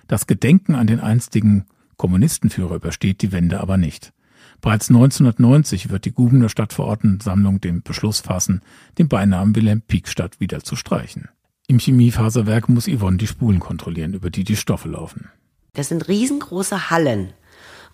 [0.07, 1.65] Das Gedenken an den einstigen
[1.97, 4.13] Kommunistenführer übersteht die Wende aber nicht.
[4.61, 8.61] Bereits 1990 wird die Gubener Stadtverordnetensammlung den Beschluss fassen,
[8.99, 11.31] den Beinamen Wilhelm Pieck-Stadt wieder zu streichen.
[11.69, 15.31] Im Chemiefaserwerk muss Yvonne die Spulen kontrollieren, über die die Stoffe laufen.
[15.73, 17.33] Das sind riesengroße Hallen.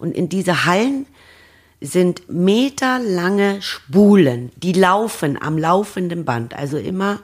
[0.02, 1.06] Und in diese Hallen
[1.80, 6.54] sind meterlange Spulen, die laufen am laufenden Band.
[6.54, 7.20] Also immer,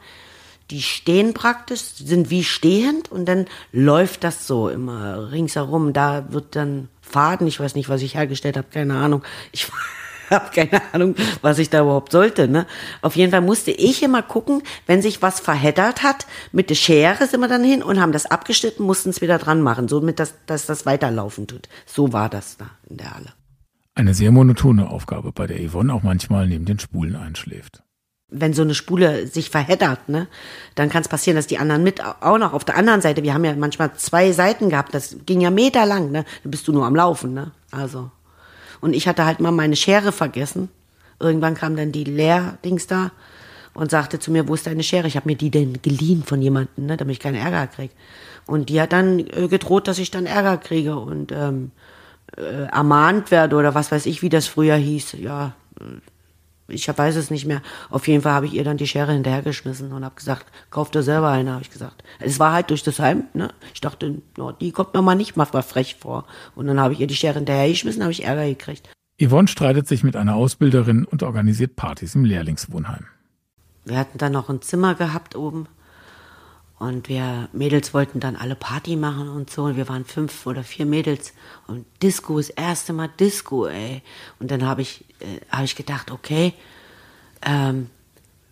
[0.70, 5.92] die stehen praktisch, sind wie stehend und dann läuft das so immer ringsherum.
[5.92, 9.24] Da wird dann Faden, ich weiß nicht, was ich hergestellt habe, keine Ahnung.
[9.50, 9.66] Ich
[10.30, 12.48] habe keine Ahnung, was ich da überhaupt sollte.
[12.48, 12.66] Ne?
[13.02, 17.26] Auf jeden Fall musste ich immer gucken, wenn sich was verheddert hat, mit der Schere
[17.26, 20.34] sind wir dann hin und haben das abgeschnitten, mussten es wieder dran machen, somit dass,
[20.46, 21.68] dass das weiterlaufen tut.
[21.86, 23.32] So war das da in der Halle.
[23.94, 27.82] Eine sehr monotone Aufgabe, bei der Yvonne auch manchmal neben den Spulen einschläft.
[28.30, 30.28] Wenn so eine Spule sich verheddert, ne,
[30.74, 33.34] dann kann es passieren, dass die anderen mit auch noch auf der anderen Seite, wir
[33.34, 36.86] haben ja manchmal zwei Seiten gehabt, das ging ja meterlang, ne, dann bist du nur
[36.86, 38.12] am Laufen, ne, also.
[38.80, 40.68] Und ich hatte halt mal meine Schere vergessen.
[41.20, 43.10] Irgendwann kam dann die Leerdings da
[43.74, 45.06] und sagte zu mir, wo ist deine Schere?
[45.06, 47.90] Ich habe mir die denn geliehen von jemandem, ne, damit ich keinen Ärger krieg.
[48.46, 51.70] Und die hat dann äh, gedroht, dass ich dann Ärger kriege und ähm,
[52.36, 55.12] äh, ermahnt werde oder was weiß ich, wie das früher hieß.
[55.18, 55.84] Ja, äh,
[56.68, 57.62] ich weiß es nicht mehr.
[57.90, 61.02] Auf jeden Fall habe ich ihr dann die Schere hinterhergeschmissen und habe gesagt, kauf dir
[61.02, 62.04] selber eine, habe ich gesagt.
[62.20, 63.52] Es war halt durch das Heim, ne?
[63.74, 66.26] Ich dachte, no, die kommt mir mal nicht mal frech vor.
[66.54, 68.88] Und dann habe ich ihr die Schere hinterhergeschmissen, habe ich Ärger gekriegt.
[69.20, 73.06] Yvonne streitet sich mit einer Ausbilderin und organisiert Partys im Lehrlingswohnheim.
[73.84, 75.66] Wir hatten dann noch ein Zimmer gehabt oben
[76.78, 79.64] und wir Mädels wollten dann alle Party machen und so.
[79.64, 81.32] Und wir waren fünf oder vier Mädels.
[81.66, 84.02] Und Disco, das erste Mal Disco, ey.
[84.38, 86.54] Und dann habe ich, äh, hab ich gedacht, okay,
[87.42, 87.90] ähm,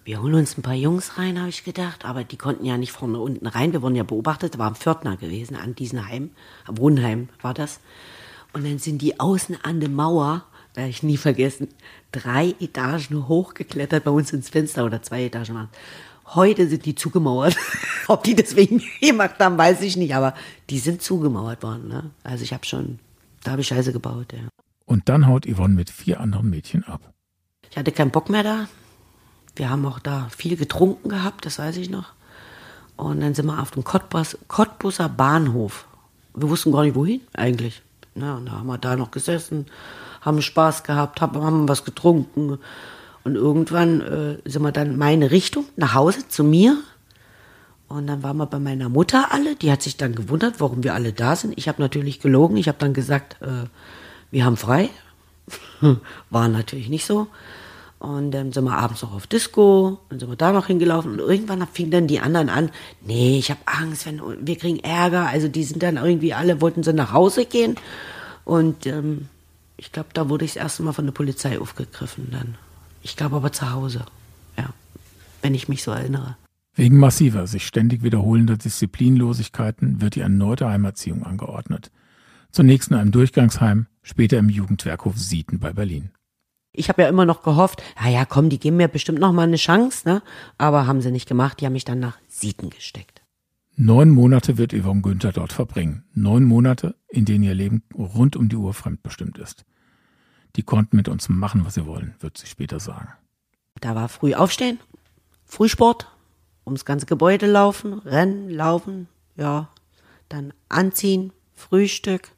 [0.04, 2.04] wir holen uns ein paar Jungs rein, habe ich gedacht.
[2.04, 3.72] Aber die konnten ja nicht vorne unten rein.
[3.72, 4.58] Wir wurden ja beobachtet.
[4.58, 6.30] War ein Pförtner gewesen an diesem Heim.
[6.68, 7.78] Wohnheim war das.
[8.52, 11.68] Und dann sind die außen an der Mauer, werde ich nie vergessen,
[12.10, 15.68] drei Etagen hochgeklettert bei uns ins Fenster oder zwei Etagen waren.
[16.34, 17.56] Heute sind die zugemauert.
[18.08, 20.34] Ob die deswegen gemacht haben, weiß ich nicht, aber
[20.70, 21.88] die sind zugemauert worden.
[21.88, 22.10] Ne?
[22.24, 22.98] Also ich habe schon,
[23.44, 24.32] da habe ich Scheiße gebaut.
[24.32, 24.48] Ja.
[24.84, 27.00] Und dann haut Yvonne mit vier anderen Mädchen ab.
[27.70, 28.68] Ich hatte keinen Bock mehr da.
[29.56, 32.12] Wir haben auch da viel getrunken gehabt, das weiß ich noch.
[32.96, 35.86] Und dann sind wir auf dem Cottbus, Cottbuser Bahnhof.
[36.34, 37.82] Wir wussten gar nicht wohin eigentlich.
[38.14, 39.66] Ja, und da haben wir da noch gesessen,
[40.22, 42.58] haben Spaß gehabt, haben was getrunken.
[43.26, 46.78] Und irgendwann äh, sind wir dann meine Richtung nach Hause zu mir.
[47.88, 49.56] Und dann waren wir bei meiner Mutter alle.
[49.56, 51.52] Die hat sich dann gewundert, warum wir alle da sind.
[51.58, 52.56] Ich habe natürlich gelogen.
[52.56, 53.66] Ich habe dann gesagt, äh,
[54.30, 54.90] wir haben frei.
[56.30, 57.26] War natürlich nicht so.
[57.98, 61.18] Und dann sind wir abends noch auf Disco, dann sind wir da noch hingelaufen und
[61.18, 65.26] irgendwann fingen dann die anderen an, nee, ich habe Angst, wenn wir kriegen Ärger.
[65.26, 67.74] Also die sind dann irgendwie alle, wollten so nach Hause gehen.
[68.44, 69.26] Und ähm,
[69.78, 72.56] ich glaube, da wurde ich das erste Mal von der Polizei aufgegriffen dann.
[73.07, 74.05] Ich glaube aber zu Hause,
[74.59, 74.71] ja,
[75.40, 76.37] wenn ich mich so erinnere.
[76.75, 81.92] Wegen massiver, sich ständig wiederholender Disziplinlosigkeiten wird die erneute Heimerziehung angeordnet.
[82.51, 86.11] Zunächst in einem Durchgangsheim, später im Jugendwerkhof Sieten bei Berlin.
[86.73, 89.45] Ich habe ja immer noch gehofft, ja, ja, komm, die geben mir bestimmt noch mal
[89.45, 90.21] eine Chance, ne?
[90.59, 93.23] Aber haben sie nicht gemacht, die haben mich dann nach Sieten gesteckt.
[93.77, 96.03] Neun Monate wird Yvonne Günther dort verbringen.
[96.12, 99.64] Neun Monate, in denen ihr Leben rund um die Uhr fremdbestimmt ist.
[100.57, 103.09] Die konnten mit uns machen, was sie wollen, wird sie später sagen.
[103.81, 104.81] Da war früh aufstehen,
[105.45, 106.11] Frühsport,
[106.64, 109.69] ums ganze Gebäude laufen, rennen, laufen, ja,
[110.29, 112.33] dann anziehen, Frühstück.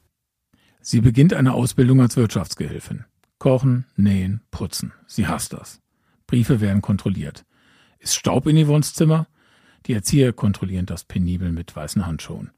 [0.81, 3.05] Sie beginnt eine Ausbildung als Wirtschaftsgehilfin.
[3.39, 4.93] Kochen, nähen, putzen.
[5.07, 5.81] Sie hasst das.
[6.27, 7.45] Briefe werden kontrolliert.
[7.99, 9.29] Ist Staub in Yvonnes Zimmer?
[9.87, 12.51] Die Erzieher kontrollieren das penibel mit weißen Handschuhen.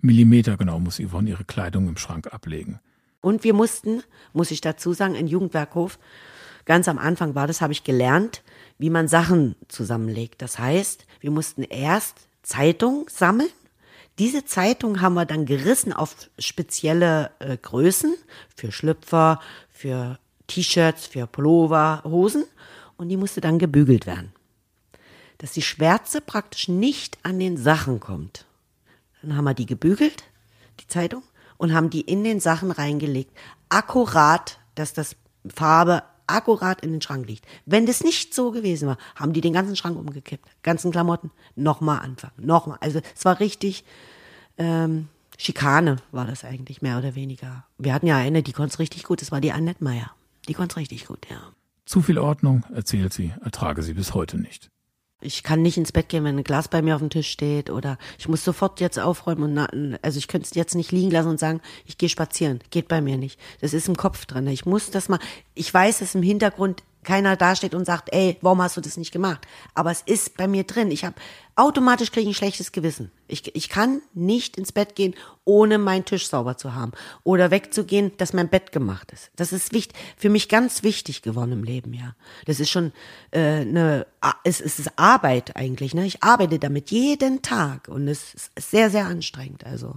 [0.00, 2.80] Millimetergenau muss Yvonne ihre Kleidung im Schrank ablegen.
[3.26, 5.98] Und wir mussten, muss ich dazu sagen, in Jugendwerkhof,
[6.64, 8.44] ganz am Anfang war das, habe ich gelernt,
[8.78, 10.40] wie man Sachen zusammenlegt.
[10.40, 13.48] Das heißt, wir mussten erst Zeitung sammeln.
[14.20, 18.14] Diese Zeitung haben wir dann gerissen auf spezielle äh, Größen
[18.54, 22.44] für Schlüpfer, für T-Shirts, für Pullover, Hosen
[22.96, 24.30] und die musste dann gebügelt werden.
[25.38, 28.46] Dass die Schwärze praktisch nicht an den Sachen kommt.
[29.20, 30.22] Dann haben wir die gebügelt,
[30.78, 31.24] die Zeitung,
[31.58, 33.36] und haben die in den Sachen reingelegt.
[33.68, 35.16] Akkurat, dass das
[35.52, 37.46] Farbe akkurat in den Schrank liegt.
[37.66, 40.48] Wenn das nicht so gewesen war, haben die den ganzen Schrank umgekippt.
[40.62, 41.30] Ganzen Klamotten.
[41.54, 42.34] Nochmal anfangen.
[42.38, 42.78] Nochmal.
[42.80, 43.84] Also es war richtig
[44.58, 47.64] ähm, Schikane war das eigentlich, mehr oder weniger.
[47.78, 49.20] Wir hatten ja eine, die konnte es richtig gut.
[49.20, 50.12] Das war die Annette Meyer.
[50.48, 51.40] Die konnte es richtig gut, ja.
[51.84, 54.70] Zu viel Ordnung, erzählt sie, ertrage sie bis heute nicht.
[55.22, 57.70] Ich kann nicht ins Bett gehen, wenn ein Glas bei mir auf dem Tisch steht
[57.70, 61.10] oder ich muss sofort jetzt aufräumen und na, also ich könnte es jetzt nicht liegen
[61.10, 62.60] lassen und sagen, ich gehe spazieren.
[62.70, 63.40] Geht bei mir nicht.
[63.62, 64.46] Das ist im Kopf drin.
[64.48, 65.18] Ich muss das mal.
[65.54, 69.12] Ich weiß, dass im Hintergrund keiner dasteht und sagt, ey, warum hast du das nicht
[69.12, 69.46] gemacht?
[69.74, 70.90] Aber es ist bei mir drin.
[70.90, 71.14] Ich habe
[71.54, 73.10] automatisch kriege ich ein schlechtes Gewissen.
[73.28, 75.14] Ich, ich kann nicht ins Bett gehen,
[75.44, 76.92] ohne meinen Tisch sauber zu haben
[77.24, 79.30] oder wegzugehen, dass mein Bett gemacht ist.
[79.36, 82.14] Das ist wichtig, für mich ganz wichtig geworden im Leben, ja.
[82.44, 82.92] Das ist schon
[83.30, 84.06] äh, eine,
[84.44, 85.94] es, es ist Arbeit eigentlich.
[85.94, 86.04] Ne?
[86.04, 89.64] Ich arbeite damit jeden Tag und es ist sehr, sehr anstrengend.
[89.64, 89.96] Also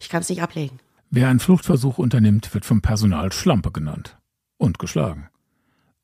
[0.00, 0.78] ich kann es nicht ablegen.
[1.10, 4.16] Wer einen Fluchtversuch unternimmt, wird vom Personal Schlampe genannt
[4.56, 5.28] und geschlagen.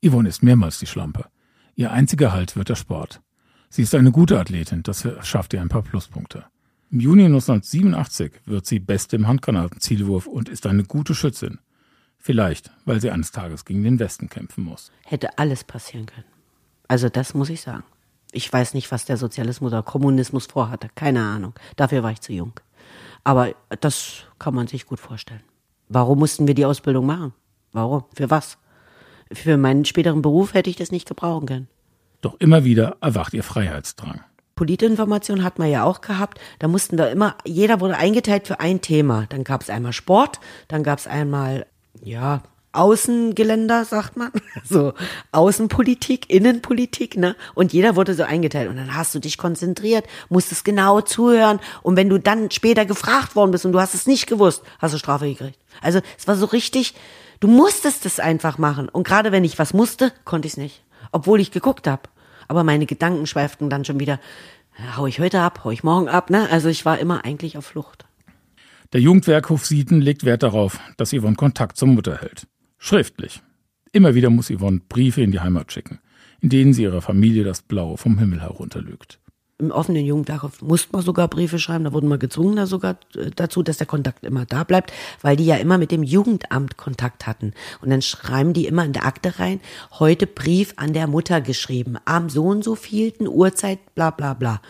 [0.05, 1.27] Yvonne ist mehrmals die Schlampe.
[1.75, 3.21] Ihr einziger Halt wird der Sport.
[3.69, 6.45] Sie ist eine gute Athletin, das schafft ihr ein paar Pluspunkte.
[6.91, 11.61] Im Juni 1987 wird sie Beste im Handgranatenzielwurf und ist eine gute Schützin.
[12.19, 14.91] Vielleicht, weil sie eines Tages gegen den Westen kämpfen muss.
[15.05, 16.27] Hätte alles passieren können.
[16.89, 17.85] Also das muss ich sagen.
[18.33, 20.89] Ich weiß nicht, was der Sozialismus oder Kommunismus vorhatte.
[20.95, 21.55] Keine Ahnung.
[21.77, 22.53] Dafür war ich zu jung.
[23.23, 25.43] Aber das kann man sich gut vorstellen.
[25.89, 27.33] Warum mussten wir die Ausbildung machen?
[27.73, 28.05] Warum?
[28.15, 28.59] Für was?
[29.33, 31.69] Für meinen späteren Beruf hätte ich das nicht gebrauchen können.
[32.21, 34.21] Doch immer wieder erwacht ihr Freiheitsdrang.
[34.57, 36.39] Politinformation hat man ja auch gehabt.
[36.59, 39.25] Da mussten wir immer, jeder wurde eingeteilt für ein Thema.
[39.31, 40.39] Dann gab es einmal Sport,
[40.69, 41.65] dann gab es einmal,
[42.03, 44.31] ja, Außengeländer, sagt man.
[44.65, 44.93] So,
[45.33, 47.35] Außenpolitik, Innenpolitik, ne?
[47.55, 48.69] Und jeder wurde so eingeteilt.
[48.69, 51.59] Und dann hast du dich konzentriert, musstest genau zuhören.
[51.83, 54.95] Und wenn du dann später gefragt worden bist und du hast es nicht gewusst, hast
[54.95, 55.59] du Strafe gekriegt.
[55.81, 56.95] Also, es war so richtig,
[57.41, 58.89] du musstest es einfach machen.
[58.89, 62.03] Und gerade wenn ich was musste, konnte ich es nicht obwohl ich geguckt habe.
[62.49, 64.21] Aber meine Gedanken schweiften dann schon wieder,
[64.97, 66.49] hau ich heute ab, hau ich morgen ab, ne?
[66.51, 68.07] Also ich war immer eigentlich auf Flucht.
[68.93, 72.49] Der Jugendwerkhof Sieten legt Wert darauf, dass Yvonne Kontakt zur Mutter hält.
[72.79, 73.41] Schriftlich.
[73.93, 76.01] Immer wieder muss Yvonne Briefe in die Heimat schicken,
[76.41, 79.21] in denen sie ihrer Familie das Blaue vom Himmel herunterlügt
[79.61, 83.31] im offenen Jugendwerk musste man sogar Briefe schreiben, da wurden wir gezwungen da sogar äh,
[83.35, 84.93] dazu, dass der Kontakt immer da bleibt,
[85.23, 87.53] weil die ja immer mit dem Jugendamt Kontakt hatten.
[87.81, 89.61] Und dann schreiben die immer in der Akte rein,
[89.99, 94.61] heute Brief an der Mutter geschrieben, am so und so vielten Uhrzeit, bla bla bla.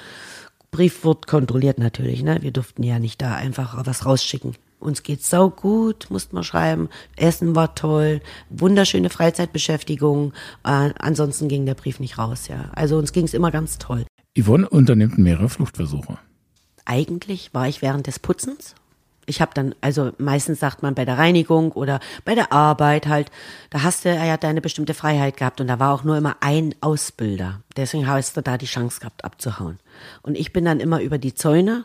[0.70, 2.38] Brief wird kontrolliert natürlich, ne?
[2.42, 4.54] Wir durften ja nicht da einfach was rausschicken.
[4.80, 6.88] Uns geht's sau gut, mussten wir schreiben.
[7.16, 10.32] Essen war toll, wunderschöne Freizeitbeschäftigung.
[10.64, 12.70] Äh, ansonsten ging der Brief nicht raus, ja.
[12.72, 14.06] Also uns ging's immer ganz toll.
[14.38, 16.18] Yvonne unternimmt mehrere Fluchtversuche.
[16.84, 18.74] Eigentlich war ich während des Putzens.
[19.26, 23.30] Ich habe dann, also meistens sagt man bei der Reinigung oder bei der Arbeit halt,
[23.70, 26.74] da hast du ja deine bestimmte Freiheit gehabt und da war auch nur immer ein
[26.80, 27.60] Ausbilder.
[27.76, 29.78] Deswegen hast du da die Chance gehabt abzuhauen.
[30.22, 31.84] Und ich bin dann immer über die Zäune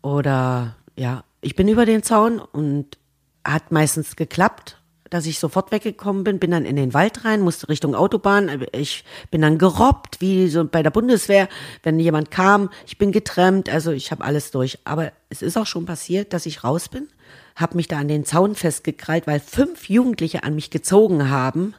[0.00, 2.98] oder ja, ich bin über den Zaun und
[3.44, 4.78] hat meistens geklappt
[5.14, 8.66] dass ich sofort weggekommen bin, bin dann in den Wald rein, musste Richtung Autobahn.
[8.72, 11.48] Ich bin dann gerobbt, wie so bei der Bundeswehr,
[11.84, 12.68] wenn jemand kam.
[12.84, 14.80] Ich bin getrennt, also ich habe alles durch.
[14.82, 17.06] Aber es ist auch schon passiert, dass ich raus bin,
[17.54, 21.76] habe mich da an den Zaun festgekrallt, weil fünf Jugendliche an mich gezogen haben,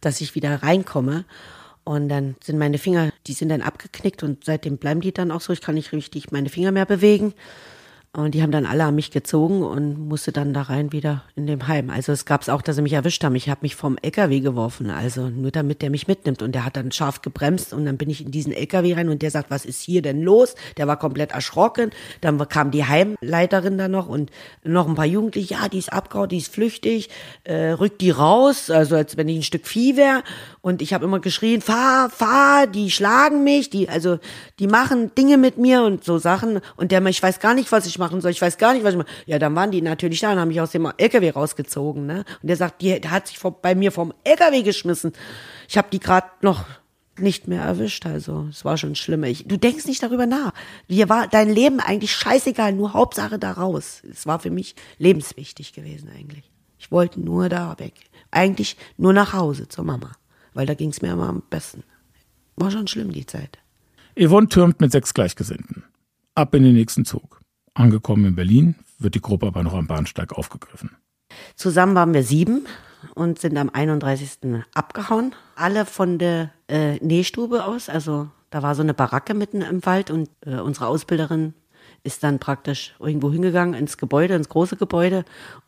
[0.00, 1.26] dass ich wieder reinkomme.
[1.84, 5.42] Und dann sind meine Finger, die sind dann abgeknickt und seitdem bleiben die dann auch
[5.42, 5.52] so.
[5.52, 7.34] Ich kann nicht richtig meine Finger mehr bewegen.
[8.14, 11.46] Und die haben dann alle an mich gezogen und musste dann da rein wieder in
[11.46, 11.88] dem Heim.
[11.88, 13.34] Also es gab es auch, dass sie mich erwischt haben.
[13.36, 16.42] Ich habe mich vom LKW geworfen, also nur damit der mich mitnimmt.
[16.42, 19.22] Und der hat dann scharf gebremst und dann bin ich in diesen LKW rein und
[19.22, 20.56] der sagt, was ist hier denn los?
[20.76, 21.90] Der war komplett erschrocken.
[22.20, 24.30] Dann kam die Heimleiterin da noch und
[24.62, 25.54] noch ein paar Jugendliche.
[25.54, 27.08] Ja, die ist abgehauen, die ist flüchtig,
[27.44, 30.22] äh, rückt die raus, also als wenn ich ein Stück Vieh wäre.
[30.60, 34.18] Und ich habe immer geschrien, fahr, fahr, die schlagen mich, die, also
[34.58, 36.60] die machen Dinge mit mir und so Sachen.
[36.76, 38.32] Und der, ich weiß gar nicht, was ich machen soll.
[38.32, 39.08] Ich weiß gar nicht, was ich mache.
[39.26, 42.06] Ja, dann waren die natürlich da und haben mich aus dem LKW rausgezogen.
[42.06, 42.24] Ne?
[42.42, 45.12] Und der sagt, die, der hat sich vor, bei mir vom LKW geschmissen.
[45.68, 46.64] Ich habe die gerade noch
[47.18, 48.06] nicht mehr erwischt.
[48.06, 49.24] Also es war schon schlimm.
[49.24, 50.52] Ich, du denkst nicht darüber nach.
[50.88, 54.02] Dir war dein Leben eigentlich scheißegal, nur Hauptsache da raus.
[54.10, 56.50] Es war für mich lebenswichtig gewesen eigentlich.
[56.78, 57.94] Ich wollte nur da weg.
[58.30, 60.12] Eigentlich nur nach Hause zur Mama,
[60.54, 61.84] weil da ging es mir immer am besten.
[62.56, 63.58] War schon schlimm die Zeit.
[64.18, 65.84] Yvonne türmt mit sechs Gleichgesinnten.
[66.34, 67.41] Ab in den nächsten Zug.
[67.74, 70.90] Angekommen in Berlin wird die Gruppe aber noch am Bahnsteig aufgegriffen.
[71.56, 72.66] Zusammen waren wir sieben
[73.14, 74.62] und sind am 31.
[74.74, 75.34] abgehauen.
[75.56, 77.88] Alle von der äh, Nähstube aus.
[77.88, 81.54] Also da war so eine Baracke mitten im Wald und äh, unsere Ausbilderin
[82.04, 85.24] ist dann praktisch irgendwo hingegangen ins Gebäude, ins große Gebäude.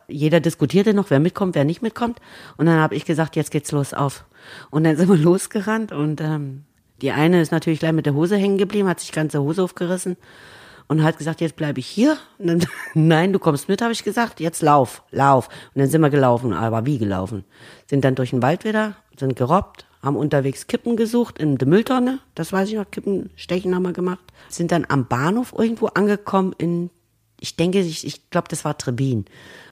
[0.07, 2.19] Jeder diskutierte noch, wer mitkommt, wer nicht mitkommt.
[2.57, 4.25] Und dann habe ich gesagt, jetzt geht's los auf.
[4.69, 6.65] Und dann sind wir losgerannt und ähm,
[7.01, 10.17] die eine ist natürlich gleich mit der Hose hängen geblieben, hat sich ganze Hose aufgerissen
[10.87, 12.17] und hat gesagt, jetzt bleibe ich hier.
[12.37, 14.39] Dann, nein, du kommst mit, habe ich gesagt.
[14.39, 15.49] Jetzt lauf, lauf.
[15.73, 17.43] Und dann sind wir gelaufen, aber wie gelaufen?
[17.87, 22.19] Sind dann durch den Wald wieder sind gerobbt, haben unterwegs Kippen gesucht in der Mülltonne,
[22.35, 26.89] das weiß ich noch, Kippenstechen haben wir gemacht, sind dann am Bahnhof irgendwo angekommen in,
[27.39, 29.25] ich denke, ich, ich glaube, das war Trebin.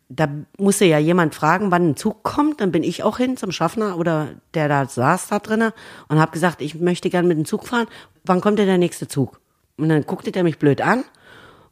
[0.09, 3.51] Da musste ja jemand fragen, wann ein Zug kommt, dann bin ich auch hin zum
[3.51, 5.71] Schaffner oder der da saß da drinnen
[6.07, 7.87] und habe gesagt, ich möchte gern mit dem Zug fahren,
[8.23, 9.39] wann kommt denn der nächste Zug?
[9.77, 11.03] Und dann guckte der mich blöd an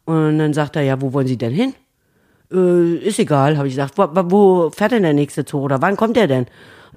[0.04, 1.74] und dann sagt er, ja, wo wollen Sie denn hin?
[2.52, 3.96] Äh, ist egal, habe ich gesagt.
[3.96, 6.46] Wo, wo fährt denn der nächste Zug oder wann kommt der denn?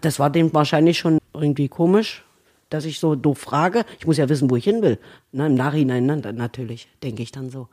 [0.02, 2.24] Das war dem wahrscheinlich schon irgendwie komisch,
[2.70, 3.86] dass ich so doof frage.
[4.00, 4.98] Ich muss ja wissen, wo ich hin will.
[5.32, 7.68] Na, Im Nachhinein ne, natürlich, denke ich dann so.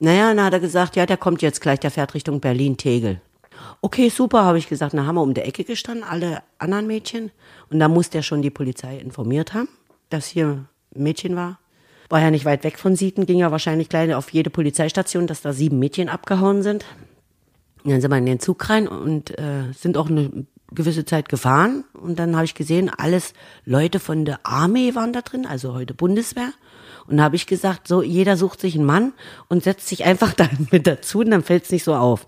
[0.00, 3.20] Naja, dann hat er gesagt, ja, der kommt jetzt gleich, der fährt Richtung Berlin-Tegel.
[3.80, 4.94] Okay, super, habe ich gesagt.
[4.94, 7.30] Dann haben wir um die Ecke gestanden, alle anderen Mädchen.
[7.70, 9.68] Und da muss der schon die Polizei informiert haben,
[10.10, 11.58] dass hier ein Mädchen war.
[12.08, 15.42] War ja nicht weit weg von Sieten, ging ja wahrscheinlich gleich auf jede Polizeistation, dass
[15.42, 16.84] da sieben Mädchen abgehauen sind.
[17.84, 21.28] Und dann sind wir in den Zug rein und äh, sind auch eine gewisse Zeit
[21.28, 21.84] gefahren.
[21.94, 23.32] Und dann habe ich gesehen, alles
[23.64, 26.52] Leute von der Armee waren da drin, also heute Bundeswehr.
[27.06, 29.12] Und habe ich gesagt, so jeder sucht sich einen Mann
[29.48, 32.26] und setzt sich einfach da mit dazu und dann fällt es nicht so auf.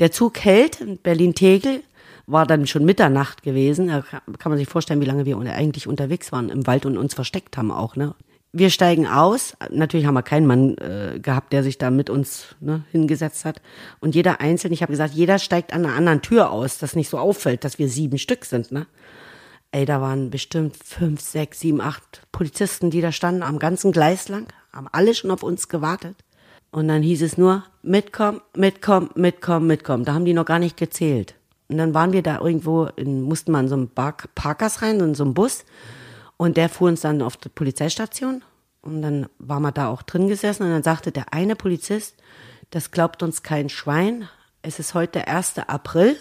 [0.00, 1.82] Der Zug hält in Berlin-Tegel,
[2.26, 3.88] war dann schon Mitternacht gewesen.
[3.88, 7.14] Da kann man sich vorstellen, wie lange wir eigentlich unterwegs waren im Wald und uns
[7.14, 7.96] versteckt haben auch.
[7.96, 8.14] Ne?
[8.52, 9.54] Wir steigen aus.
[9.70, 13.60] Natürlich haben wir keinen Mann äh, gehabt, der sich da mit uns ne, hingesetzt hat.
[14.00, 17.10] Und jeder einzeln, ich habe gesagt, jeder steigt an einer anderen Tür aus, dass nicht
[17.10, 18.72] so auffällt, dass wir sieben Stück sind.
[18.72, 18.86] Ne?
[19.70, 24.28] Ey, da waren bestimmt fünf, sechs, sieben, acht Polizisten, die da standen am ganzen Gleis
[24.28, 26.16] lang, haben alle schon auf uns gewartet.
[26.70, 30.04] Und dann hieß es nur, mitkommen, mitkommen, mitkommen, mitkommen.
[30.04, 31.34] Da haben die noch gar nicht gezählt.
[31.68, 35.00] Und dann waren wir da irgendwo, in, mussten wir in so einen Park, Parkers rein,
[35.00, 35.64] in so einen Bus.
[36.38, 38.42] Und der fuhr uns dann auf die Polizeistation.
[38.80, 40.62] Und dann waren wir da auch drin gesessen.
[40.62, 42.16] Und dann sagte der eine Polizist,
[42.70, 44.28] das glaubt uns kein Schwein.
[44.62, 45.58] Es ist heute der 1.
[45.66, 46.16] April.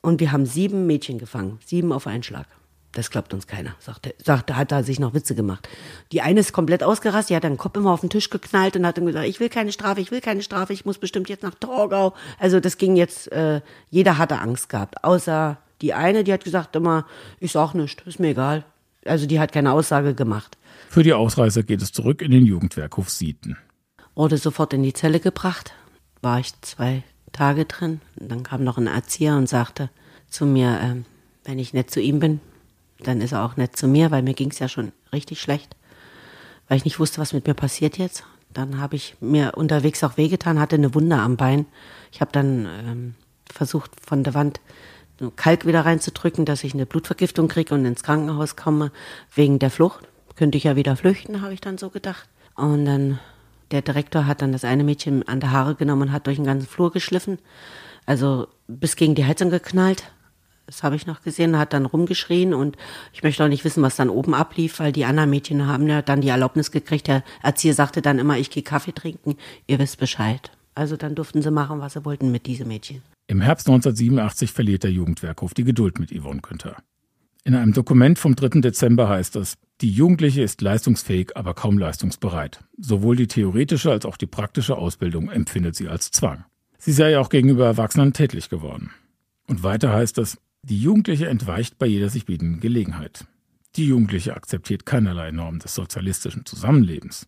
[0.00, 2.46] Und wir haben sieben Mädchen gefangen, sieben auf einen Schlag.
[2.92, 5.66] Das glaubt uns keiner, sagte, sagte, hat er sich noch Witze gemacht.
[6.12, 8.86] Die eine ist komplett ausgerastet, die hat den Kopf immer auf den Tisch geknallt und
[8.86, 11.42] hat dann gesagt, ich will keine Strafe, ich will keine Strafe, ich muss bestimmt jetzt
[11.42, 12.12] nach Torgau.
[12.38, 16.76] Also das ging jetzt, äh, jeder hatte Angst gehabt, außer die eine, die hat gesagt
[16.76, 17.06] immer,
[17.40, 18.64] ich sag nichts, ist mir egal.
[19.04, 20.56] Also die hat keine Aussage gemacht.
[20.88, 23.56] Für die Ausreise geht es zurück in den Jugendwerkhof Sieten.
[24.14, 25.72] Wurde sofort in die Zelle gebracht,
[26.20, 28.00] war ich zwei Tage drin.
[28.16, 29.90] Dann kam noch ein Erzieher und sagte
[30.28, 31.02] zu mir, äh,
[31.44, 32.40] wenn ich nett zu ihm bin,
[33.00, 35.76] dann ist er auch nett zu mir, weil mir ging es ja schon richtig schlecht,
[36.68, 38.24] weil ich nicht wusste, was mit mir passiert jetzt.
[38.52, 41.66] Dann habe ich mir unterwegs auch wehgetan, hatte eine Wunde am Bein.
[42.12, 43.14] Ich habe dann ähm,
[43.50, 44.60] versucht, von der Wand
[45.36, 48.90] Kalk wieder reinzudrücken, dass ich eine Blutvergiftung kriege und ins Krankenhaus komme
[49.34, 50.08] wegen der Flucht.
[50.36, 52.28] Könnte ich ja wieder flüchten, habe ich dann so gedacht.
[52.54, 53.18] Und dann
[53.70, 56.46] der Direktor hat dann das eine Mädchen an der Haare genommen und hat durch den
[56.46, 57.38] ganzen Flur geschliffen.
[58.06, 60.04] Also bis gegen die Heizung geknallt.
[60.66, 62.76] Das habe ich noch gesehen, hat dann rumgeschrien und
[63.12, 66.02] ich möchte auch nicht wissen, was dann oben ablief, weil die anderen Mädchen haben ja
[66.02, 67.08] dann die Erlaubnis gekriegt.
[67.08, 70.50] Der Erzieher sagte dann immer, ich gehe Kaffee trinken, ihr wisst Bescheid.
[70.74, 73.02] Also dann durften sie machen, was sie wollten mit diesen Mädchen.
[73.26, 76.76] Im Herbst 1987 verliert der Jugendwerkhof die Geduld mit Yvonne Günther.
[77.44, 78.60] In einem Dokument vom 3.
[78.60, 82.62] Dezember heißt es, die Jugendliche ist leistungsfähig, aber kaum leistungsbereit.
[82.78, 86.44] Sowohl die theoretische als auch die praktische Ausbildung empfindet sie als Zwang.
[86.78, 88.90] Sie sei auch gegenüber Erwachsenen tätlich geworden.
[89.48, 93.26] Und weiter heißt es, die Jugendliche entweicht bei jeder sich bietenden Gelegenheit.
[93.74, 97.26] Die Jugendliche akzeptiert keinerlei Normen des sozialistischen Zusammenlebens.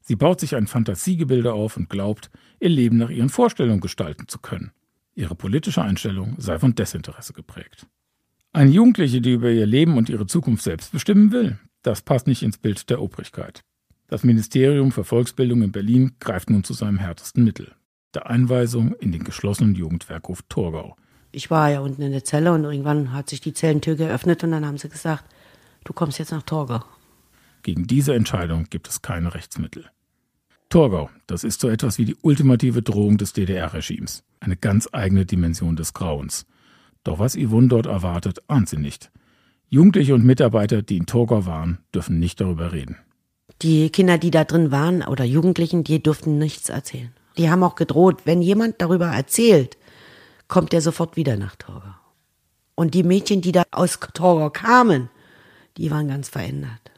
[0.00, 4.38] Sie baut sich ein Fantasiegebilde auf und glaubt, ihr Leben nach ihren Vorstellungen gestalten zu
[4.38, 4.72] können.
[5.14, 7.86] Ihre politische Einstellung sei von Desinteresse geprägt.
[8.52, 12.42] Eine Jugendliche, die über ihr Leben und ihre Zukunft selbst bestimmen will, das passt nicht
[12.42, 13.62] ins Bild der Obrigkeit.
[14.08, 17.72] Das Ministerium für Volksbildung in Berlin greift nun zu seinem härtesten Mittel,
[18.14, 20.96] der Einweisung in den geschlossenen Jugendwerkhof Torgau.
[21.32, 24.52] Ich war ja unten in der Zelle und irgendwann hat sich die Zellentür geöffnet und
[24.52, 25.24] dann haben sie gesagt,
[25.84, 26.84] du kommst jetzt nach Torgau.
[27.62, 29.90] Gegen diese Entscheidung gibt es keine Rechtsmittel.
[30.68, 35.76] Torgau, das ist so etwas wie die ultimative Drohung des DDR-Regimes, eine ganz eigene Dimension
[35.76, 36.46] des Grauens.
[37.04, 39.10] Doch was Yvonne dort erwartet, ahnt sie nicht.
[39.68, 42.96] Jugendliche und Mitarbeiter, die in Torgau waren, dürfen nicht darüber reden.
[43.62, 47.12] Die Kinder, die da drin waren oder Jugendlichen, die durften nichts erzählen.
[47.36, 49.76] Die haben auch gedroht, wenn jemand darüber erzählt,
[50.48, 51.94] kommt er sofort wieder nach Torgau.
[52.74, 55.08] Und die Mädchen, die da aus Torgau kamen,
[55.76, 56.90] die waren ganz verändert.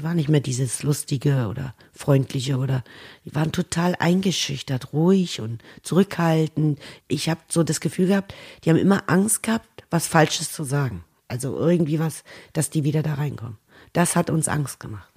[0.00, 2.82] Die waren nicht mehr dieses lustige oder freundliche oder
[3.26, 6.78] die waren total eingeschüchtert, ruhig und zurückhaltend.
[7.06, 8.34] Ich habe so das Gefühl gehabt,
[8.64, 11.04] die haben immer Angst gehabt, was Falsches zu sagen.
[11.28, 12.24] Also irgendwie was,
[12.54, 13.58] dass die wieder da reinkommen.
[13.92, 15.12] Das hat uns Angst gemacht.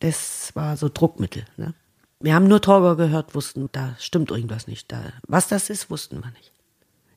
[0.00, 1.44] Das war so Druckmittel.
[1.56, 1.74] Ne?
[2.18, 4.90] Wir haben nur Torgau gehört, wussten, da stimmt irgendwas nicht.
[4.90, 6.50] Da, was das ist, wussten wir nicht.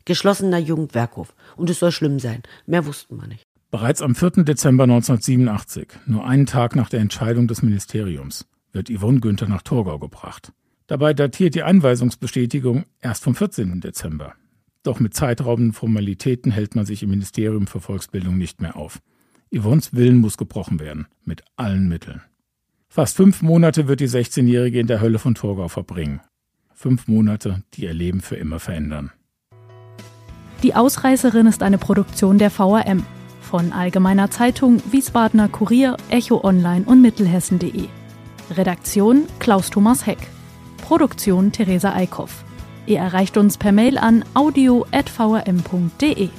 [0.06, 1.34] Geschlossener Jugendwerkhof.
[1.56, 2.44] Und es soll schlimm sein.
[2.68, 3.49] Mehr wussten wir nicht.
[3.72, 4.44] Bereits am 4.
[4.46, 10.00] Dezember 1987, nur einen Tag nach der Entscheidung des Ministeriums, wird Yvonne Günther nach Torgau
[10.00, 10.54] gebracht.
[10.88, 13.80] Dabei datiert die Einweisungsbestätigung erst vom 14.
[13.80, 14.34] Dezember.
[14.82, 19.02] Doch mit zeitraubenden Formalitäten hält man sich im Ministerium für Volksbildung nicht mehr auf.
[19.56, 22.24] Yvonnes Willen muss gebrochen werden, mit allen Mitteln.
[22.88, 26.22] Fast fünf Monate wird die 16-Jährige in der Hölle von Torgau verbringen.
[26.74, 29.12] Fünf Monate, die ihr Leben für immer verändern.
[30.64, 33.06] Die Ausreißerin ist eine Produktion der VRM
[33.50, 37.88] von Allgemeiner Zeitung, Wiesbadener Kurier, Echo Online und Mittelhessen.de.
[38.52, 40.20] Redaktion Klaus Thomas Heck.
[40.78, 42.44] Produktion Theresa Eickhoff.
[42.86, 46.30] Ihr erreicht uns per Mail an audio.vrm.de.